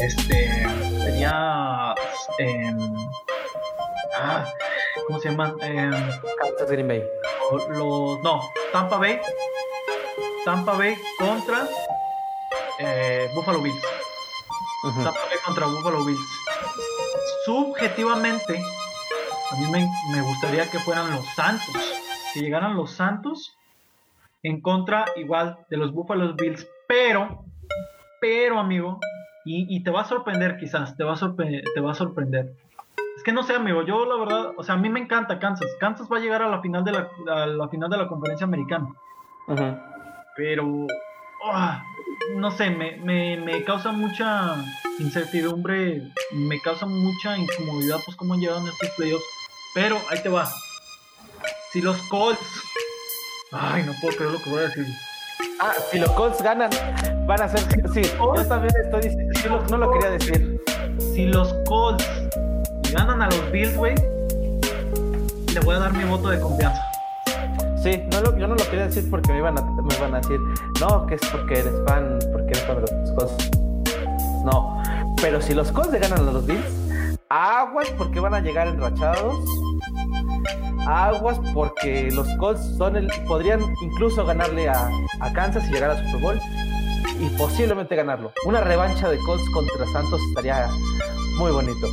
[0.01, 0.67] Este.
[1.05, 1.95] Sería.
[4.19, 4.45] ah,
[5.07, 5.55] ¿Cómo se llaman?
[5.61, 5.91] Em,
[6.41, 7.03] Kansas Green Bay.
[7.71, 8.21] los.
[8.23, 8.41] No,
[8.73, 9.21] Tampa Bay.
[10.45, 11.67] Tampa Bay contra.
[12.79, 13.83] eh, Buffalo Bills.
[14.83, 16.21] Tampa Bay contra Buffalo Bills.
[17.47, 18.59] Subjetivamente,
[19.51, 21.75] a mí me, me gustaría que fueran los Santos.
[22.33, 23.57] Que llegaran los Santos
[24.45, 26.65] en contra igual de los Buffalo Bills.
[26.87, 27.45] Pero,
[28.21, 29.01] pero amigo,
[29.45, 32.53] y, y te va a sorprender quizás, te va a, sorpre- te va a sorprender.
[33.17, 35.69] Es que no sé, amigo, yo la verdad, o sea, a mí me encanta Kansas.
[35.81, 38.47] Kansas va a llegar a la final de la, a la final de la conferencia
[38.47, 38.89] americana
[40.37, 40.87] pero
[41.45, 41.83] ah,
[42.37, 44.57] no sé, me, me, me causa mucha
[44.99, 46.03] incertidumbre,
[46.33, 49.25] me causa mucha incomodidad, pues cómo llegan estos playoffs.
[49.75, 50.47] Pero ahí te va.
[51.73, 52.63] Si los Colts,
[53.55, 54.87] ay, no puedo creer lo que voy a decir.
[55.61, 56.71] Ah, si los Colts ganan,
[57.27, 57.61] van a ser.
[57.93, 59.01] Sí, yo también estoy
[59.33, 59.65] diciendo.
[59.71, 60.61] no lo quería decir.
[60.99, 62.05] Si los Colts
[62.93, 63.95] ganan a los Bills, güey,
[65.53, 66.83] le voy a dar mi voto de confianza.
[67.83, 70.19] Sí, no lo- yo no lo quería decir porque me iban, a, me iban a
[70.21, 70.41] decir,
[70.81, 73.51] no, que es porque eres fan, porque eres fan de los Colts.
[74.45, 74.83] No,
[75.21, 76.65] pero si los Colts le ganan a los Bills,
[77.29, 79.37] aguas porque van a llegar enrachados.
[80.87, 84.89] Aguas porque los Colts son el, podrían incluso ganarle a,
[85.21, 86.41] a Kansas y llegar al Super Bowl
[87.21, 88.33] y posiblemente ganarlo.
[88.47, 90.69] Una revancha de Colts contra Santos estaría
[91.39, 91.89] muy bonito.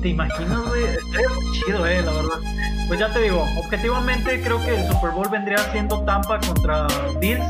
[0.00, 0.84] ¿Te imaginas, güey?
[0.84, 2.38] Estaría muy chido, eh, la verdad.
[2.88, 6.86] Pues ya te digo, objetivamente creo que el Super Bowl vendría siendo Tampa contra
[7.20, 7.46] Bills.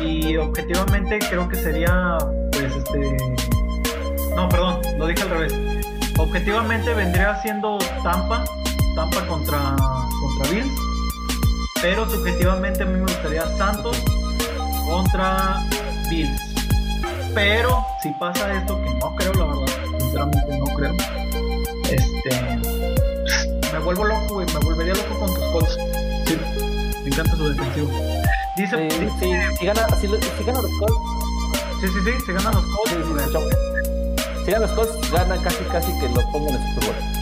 [0.00, 2.18] Y objetivamente creo que sería,
[2.52, 3.16] pues, este.
[4.34, 5.54] No, perdón, lo dije al revés.
[6.18, 8.44] Objetivamente vendría siendo Tampa,
[8.98, 9.76] Tampa contra,
[10.20, 10.72] contra Bills.
[11.80, 13.96] Pero subjetivamente a mí me gustaría Santos
[14.88, 15.62] contra
[16.10, 16.40] Bills.
[17.32, 20.94] Pero si pasa esto, que no creo, la verdad, sinceramente no creo.
[21.84, 22.58] Este.
[23.72, 24.46] Me vuelvo loco, güey.
[24.52, 25.78] Me volvería loco con tus Colts.
[26.26, 26.36] Sí.
[27.04, 27.88] Me encanta su defensivo.
[28.56, 28.90] Dice.
[28.90, 30.96] Sí, dice- sí, si, gana, si, si ganan los Colts,
[31.80, 32.90] sí, sí, sí, se ganan los Colts.
[32.90, 33.54] Sí, sí, escuchamos.
[34.44, 37.17] Si ganan los Colts, ganan casi casi que lo pongan en el Super Bowl.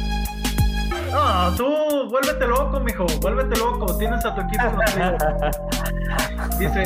[1.12, 3.06] No, tú, vuélvete loco, mijo.
[3.20, 3.96] Vuélvete loco.
[3.98, 4.64] Tienes a tu equipo
[4.94, 5.58] playoffs.
[6.58, 6.84] Dice,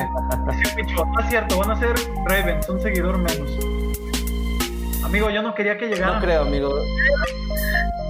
[0.49, 1.95] dice Picho, no es cierto, van a ser
[2.27, 3.51] Ravens, un seguidor menos.
[5.05, 6.71] Amigo, yo no quería que llegaran, No creo, amigo.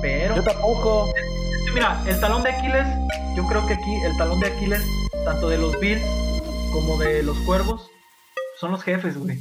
[0.00, 1.12] pero Yo tampoco.
[1.74, 2.86] Mira, el talón de Aquiles,
[3.36, 4.82] yo creo que aquí el talón de Aquiles,
[5.24, 6.02] tanto de los Bills
[6.72, 7.90] como de los Cuervos,
[8.58, 9.38] son los jefes, güey.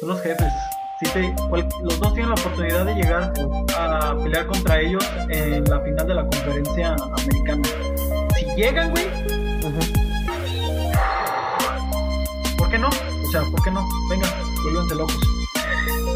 [0.00, 0.52] Son los jefes.
[1.00, 3.32] Sí te- cual- los dos tienen la oportunidad de llegar
[3.76, 7.62] a pelear contra ellos en la final de la conferencia americana.
[8.38, 9.04] Si llegan, güey.
[12.56, 12.88] ¿por qué no?
[12.88, 13.86] O sea, ¿por qué no?
[14.08, 14.28] Venga,
[14.62, 15.18] vuélvanse locos.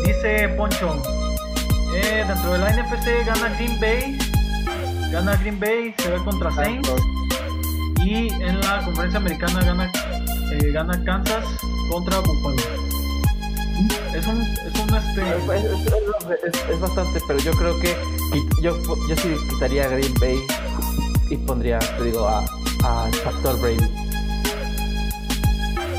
[0.04, 1.02] Dice Poncho,
[1.94, 4.18] eh, dentro de la NFC gana Green Bay,
[5.10, 6.90] gana Green Bay, se ve contra Saints.
[8.04, 9.90] Y en la conferencia americana gana,
[10.52, 11.44] eh, gana Kansas
[11.90, 12.56] contra Buffalo.
[14.14, 15.22] Es un, es un este.
[15.56, 17.96] Es, es- es- es bastante, pero yo creo que
[18.34, 18.76] y yo,
[19.08, 20.38] yo sí quitaría Green Bay
[21.30, 22.40] y pondría, te digo, a,
[22.84, 23.84] a Factor Brady.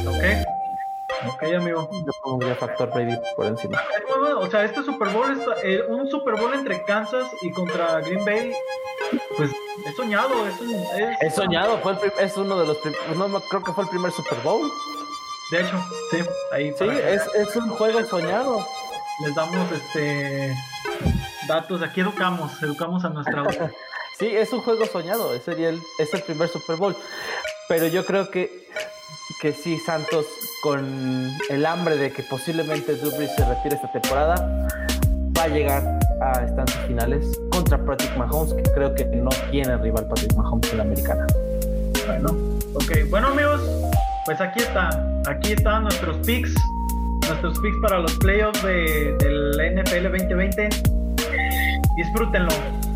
[0.07, 0.47] Ok.
[1.34, 1.89] Ok, amigo.
[2.06, 3.81] Yo pondría a Factor Brady por encima.
[4.39, 8.23] O sea, este Super Bowl, está- eh, un Super Bowl entre Kansas y contra Green
[8.26, 8.53] Bay,
[9.38, 9.51] pues
[9.85, 10.47] es soñado.
[10.47, 12.77] Es, un, es, Es soñado, fue el es uno de los
[13.15, 14.69] no me- creo que fue el primer Super Bowl.
[15.51, 16.17] De hecho, sí,
[16.51, 18.65] ahí Sí, es, es un juego soñado.
[19.26, 20.53] les damos este
[21.47, 21.81] datos.
[21.81, 23.71] Aquí educamos, educamos a nuestra audiencia.
[24.19, 26.93] Sí, es un juego soñado, ese sería el, es el primer Super Bowl.
[27.69, 28.67] Pero yo creo que,
[29.41, 30.26] que sí, Santos,
[30.61, 34.35] con el hambre de que posiblemente Drew Brees se retire esta temporada,
[35.38, 40.05] va a llegar a estancias finales contra Patrick Mahomes, que creo que no tiene rival
[40.09, 41.26] Patrick Mahomes en la americana.
[42.05, 42.35] Bueno,
[42.73, 43.61] ok, bueno amigos,
[44.25, 44.89] pues aquí está,
[45.27, 46.53] aquí están nuestros picks,
[47.27, 50.69] nuestros picks para los playoffs de, del NFL 2020.
[51.95, 52.53] Disfrútenlo,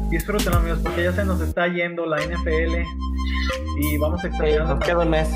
[0.10, 2.84] disfrútenlo amigos, porque ya se nos está yendo la NFL
[3.80, 4.68] y vamos a extrañar.
[4.68, 5.30] nos queda un mes.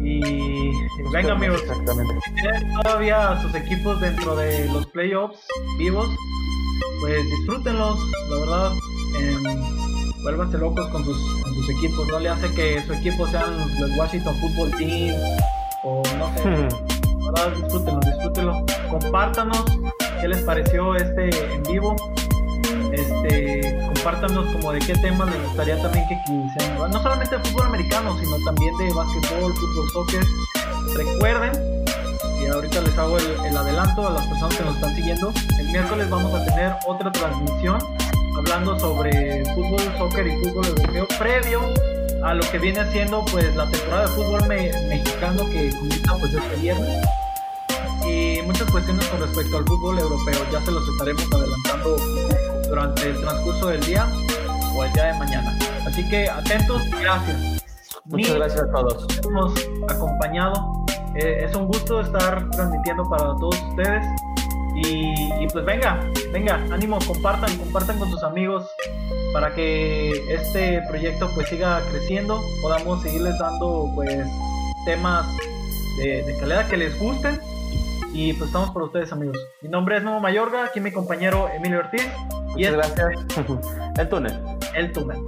[0.00, 0.72] Y
[1.12, 5.46] venga amigos, si tienen todavía sus equipos dentro de los playoffs
[5.78, 6.08] vivos,
[7.00, 7.98] pues disfrútenlos,
[8.30, 9.89] la verdad.
[10.22, 12.06] Vuélvanse locos con sus, con sus equipos.
[12.08, 15.16] No le hace que su equipo sean los Washington Football Team
[15.82, 16.68] o no sé.
[17.24, 18.64] Verdad, disfrútenlo, disfrútenlo.
[18.90, 19.64] Compártanos
[20.20, 21.96] qué les pareció este en vivo.
[22.92, 26.90] Este, compártanos como de qué temas les gustaría también que quisieran.
[26.90, 30.24] No solamente de fútbol americano, sino también de básquetbol, fútbol, soccer.
[30.96, 31.52] Recuerden,
[32.42, 35.32] y ahorita les hago el, el adelanto a las personas que nos están siguiendo.
[35.58, 37.78] El miércoles vamos a tener otra transmisión
[38.40, 41.60] hablando sobre fútbol, soccer y fútbol europeo previo
[42.24, 46.56] a lo que viene siendo pues la temporada de fútbol mexicano que comienza pues este
[46.56, 47.06] viernes.
[48.06, 51.96] Y muchas cuestiones con respecto al fútbol europeo ya se los estaremos adelantando
[52.68, 54.06] durante el transcurso del día
[54.74, 55.58] o el día de mañana.
[55.86, 57.62] Así que atentos gracias.
[58.06, 59.06] Muchas gracias a todos.
[59.22, 59.52] hemos
[59.88, 60.86] acompañado
[61.16, 64.06] eh, es un gusto estar transmitiendo para todos ustedes
[64.82, 66.00] y, pues venga,
[66.32, 68.68] venga, ánimo, compartan, compartan con sus amigos
[69.32, 74.26] para que este proyecto pues siga creciendo, podamos seguirles dando pues
[74.84, 75.26] temas
[75.98, 77.38] de, calidad que les gusten
[78.12, 79.38] y pues estamos por ustedes amigos.
[79.60, 82.08] Mi nombre es Nuevo Mayorga, aquí mi compañero Emilio Ortiz.
[82.56, 83.10] y gracias.
[83.98, 84.40] El túnel.
[84.74, 85.24] El túnel.